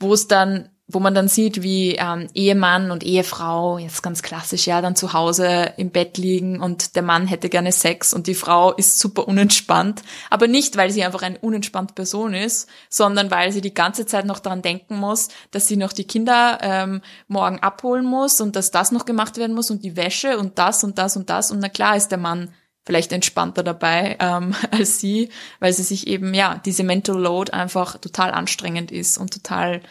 wo 0.00 0.14
es 0.14 0.26
dann 0.26 0.70
wo 0.90 1.00
man 1.00 1.14
dann 1.14 1.28
sieht, 1.28 1.62
wie 1.62 1.96
ähm, 1.96 2.28
Ehemann 2.32 2.90
und 2.90 3.04
Ehefrau, 3.04 3.76
jetzt 3.76 4.02
ganz 4.02 4.22
klassisch, 4.22 4.66
ja, 4.66 4.80
dann 4.80 4.96
zu 4.96 5.12
Hause 5.12 5.74
im 5.76 5.90
Bett 5.90 6.16
liegen 6.16 6.60
und 6.60 6.96
der 6.96 7.02
Mann 7.02 7.26
hätte 7.26 7.50
gerne 7.50 7.72
Sex 7.72 8.14
und 8.14 8.26
die 8.26 8.34
Frau 8.34 8.72
ist 8.72 8.98
super 8.98 9.28
unentspannt. 9.28 10.02
Aber 10.30 10.48
nicht, 10.48 10.78
weil 10.78 10.90
sie 10.90 11.04
einfach 11.04 11.20
eine 11.20 11.38
unentspannte 11.40 11.92
Person 11.92 12.32
ist, 12.32 12.70
sondern 12.88 13.30
weil 13.30 13.52
sie 13.52 13.60
die 13.60 13.74
ganze 13.74 14.06
Zeit 14.06 14.24
noch 14.24 14.38
daran 14.38 14.62
denken 14.62 14.96
muss, 14.96 15.28
dass 15.50 15.68
sie 15.68 15.76
noch 15.76 15.92
die 15.92 16.06
Kinder 16.06 16.58
ähm, 16.62 17.02
morgen 17.26 17.58
abholen 17.58 18.06
muss 18.06 18.40
und 18.40 18.56
dass 18.56 18.70
das 18.70 18.90
noch 18.90 19.04
gemacht 19.04 19.36
werden 19.36 19.54
muss 19.54 19.70
und 19.70 19.84
die 19.84 19.94
Wäsche 19.94 20.38
und 20.38 20.58
das 20.58 20.84
und 20.84 20.96
das 20.96 21.18
und 21.18 21.28
das. 21.28 21.50
Und 21.50 21.58
na 21.58 21.68
klar 21.68 21.96
ist 21.96 22.08
der 22.08 22.18
Mann 22.18 22.54
vielleicht 22.86 23.12
entspannter 23.12 23.62
dabei 23.62 24.16
ähm, 24.20 24.54
als 24.70 25.00
sie, 25.00 25.28
weil 25.60 25.74
sie 25.74 25.82
sich 25.82 26.06
eben, 26.06 26.32
ja, 26.32 26.58
diese 26.64 26.82
Mental 26.82 27.20
Load 27.20 27.52
einfach 27.52 27.98
total 27.98 28.30
anstrengend 28.30 28.90
ist 28.90 29.18
und 29.18 29.34
total 29.34 29.82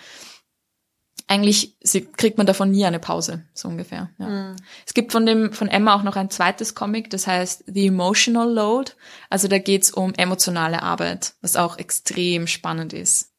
eigentlich 1.28 1.78
kriegt 2.16 2.38
man 2.38 2.48
davon 2.48 2.72
nie 2.72 2.86
eine 2.86 3.00
Pause, 3.00 3.44
so 3.54 3.68
ungefähr. 3.68 4.10
Ja. 4.18 4.28
Mhm. 4.28 4.56
Es 4.86 4.94
gibt 4.94 5.12
von 5.12 5.26
dem 5.26 5.52
von 5.52 5.68
Emma 5.68 5.94
auch 5.94 6.04
noch 6.04 6.16
ein 6.16 6.30
zweites 6.30 6.74
Comic, 6.74 7.10
das 7.10 7.28
heißt 7.28 7.66
The 7.68 7.88
Emotional 7.88 8.52
Load. 8.52 8.94
Also 9.30 9.48
da 9.48 9.60
geht's 9.60 9.92
um 9.92 10.14
emotionale 10.16 10.82
Arbeit, 10.82 11.34
was 11.42 11.58
auch 11.58 11.78
extrem 11.78 12.48
spannend 12.48 12.94
ist. 12.94 13.34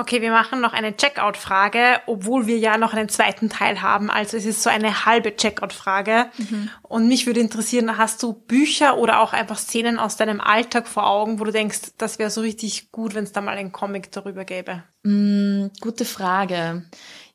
Okay, 0.00 0.22
wir 0.22 0.30
machen 0.30 0.60
noch 0.60 0.74
eine 0.74 0.96
Checkout-Frage, 0.96 2.02
obwohl 2.06 2.46
wir 2.46 2.56
ja 2.56 2.78
noch 2.78 2.94
einen 2.94 3.08
zweiten 3.08 3.48
Teil 3.48 3.82
haben. 3.82 4.10
Also 4.10 4.36
es 4.36 4.44
ist 4.44 4.62
so 4.62 4.70
eine 4.70 5.06
halbe 5.06 5.34
Checkout-Frage. 5.34 6.26
Mhm. 6.38 6.70
Und 6.82 7.08
mich 7.08 7.26
würde 7.26 7.40
interessieren, 7.40 7.98
hast 7.98 8.22
du 8.22 8.32
Bücher 8.32 8.96
oder 8.96 9.18
auch 9.18 9.32
einfach 9.32 9.58
Szenen 9.58 9.98
aus 9.98 10.16
deinem 10.16 10.40
Alltag 10.40 10.86
vor 10.86 11.08
Augen, 11.08 11.40
wo 11.40 11.44
du 11.44 11.50
denkst, 11.50 11.94
das 11.98 12.20
wäre 12.20 12.30
so 12.30 12.42
richtig 12.42 12.92
gut, 12.92 13.16
wenn 13.16 13.24
es 13.24 13.32
da 13.32 13.40
mal 13.40 13.56
einen 13.56 13.72
Comic 13.72 14.12
darüber 14.12 14.44
gäbe? 14.44 14.84
Mm, 15.02 15.66
gute 15.80 16.04
Frage. 16.04 16.84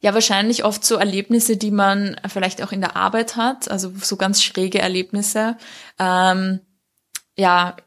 Ja, 0.04 0.14
wahrscheinlich 0.14 0.66
oft 0.66 0.84
so 0.84 0.98
Erlebnisse, 0.98 1.56
die 1.56 1.72
man 1.72 2.20
vielleicht 2.28 2.62
auch 2.62 2.74
in 2.74 2.82
der 2.82 2.98
Arbeit 2.98 3.38
hat, 3.38 3.72
also 3.72 3.90
so 3.96 4.18
ganz 4.18 4.44
schräge 4.44 4.80
Erlebnisse. 4.80 5.56
Ähm, 5.98 6.60
ja, 7.38 7.78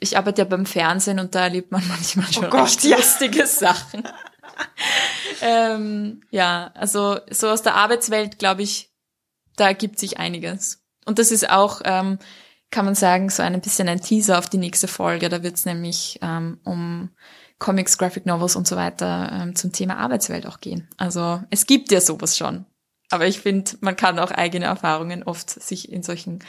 ich 0.00 0.18
arbeite 0.18 0.42
ja 0.42 0.48
beim 0.48 0.66
Fernsehen 0.66 1.20
und 1.20 1.36
da 1.36 1.44
erlebt 1.44 1.70
man 1.70 1.82
manchmal 1.88 2.26
schon 2.32 2.46
oh 2.46 2.50
Gott, 2.50 2.82
ja. 2.82 2.96
lustige 2.96 3.46
Sachen. 3.46 4.02
ähm, 5.42 6.22
ja, 6.32 6.72
also 6.74 7.20
so 7.30 7.48
aus 7.48 7.62
der 7.62 7.76
Arbeitswelt, 7.76 8.40
glaube 8.40 8.62
ich, 8.62 8.90
da 9.54 9.68
ergibt 9.68 10.00
sich 10.00 10.18
einiges. 10.18 10.82
Und 11.06 11.20
das 11.20 11.30
ist 11.30 11.48
auch, 11.48 11.82
ähm, 11.84 12.18
kann 12.72 12.84
man 12.84 12.96
sagen, 12.96 13.30
so 13.30 13.44
ein 13.44 13.60
bisschen 13.60 13.88
ein 13.88 14.00
Teaser 14.00 14.40
auf 14.40 14.48
die 14.48 14.58
nächste 14.58 14.88
Folge. 14.88 15.28
Da 15.28 15.44
wird 15.44 15.54
es 15.54 15.66
nämlich 15.66 16.18
ähm, 16.20 16.58
um 16.64 17.10
Comics, 17.60 17.98
Graphic 17.98 18.26
Novels 18.26 18.56
und 18.56 18.66
so 18.66 18.74
weiter 18.74 19.30
ähm, 19.32 19.54
zum 19.54 19.70
Thema 19.70 19.98
Arbeitswelt 19.98 20.46
auch 20.46 20.60
gehen. 20.60 20.88
Also 20.96 21.40
es 21.50 21.66
gibt 21.66 21.92
ja 21.92 22.00
sowas 22.00 22.36
schon. 22.36 22.64
Aber 23.10 23.26
ich 23.26 23.40
finde, 23.40 23.72
man 23.80 23.96
kann 23.96 24.18
auch 24.18 24.30
eigene 24.30 24.66
Erfahrungen 24.66 25.22
oft 25.24 25.50
sich 25.50 25.92
in 25.92 26.02
solchen 26.02 26.40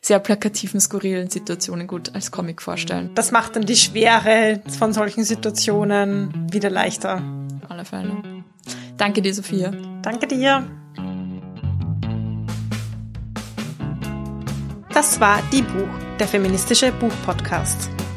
sehr 0.00 0.18
plakativen, 0.18 0.80
skurrilen 0.80 1.30
Situationen 1.30 1.86
gut 1.86 2.14
als 2.14 2.30
Comic 2.30 2.62
vorstellen. 2.62 3.10
Das 3.14 3.32
macht 3.32 3.56
dann 3.56 3.66
die 3.66 3.76
Schwere 3.76 4.60
von 4.78 4.92
solchen 4.92 5.24
Situationen 5.24 6.52
wieder 6.52 6.70
leichter. 6.70 7.22
Auf 7.62 7.70
alle 7.70 7.84
Fälle. 7.84 8.44
Danke 8.96 9.22
dir, 9.22 9.34
Sophia. 9.34 9.72
Danke 10.02 10.26
dir. 10.26 10.68
Das 14.92 15.20
war 15.20 15.40
Die 15.52 15.62
Buch, 15.62 15.88
der 16.18 16.26
feministische 16.26 16.90
Buchpodcast. 16.92 17.88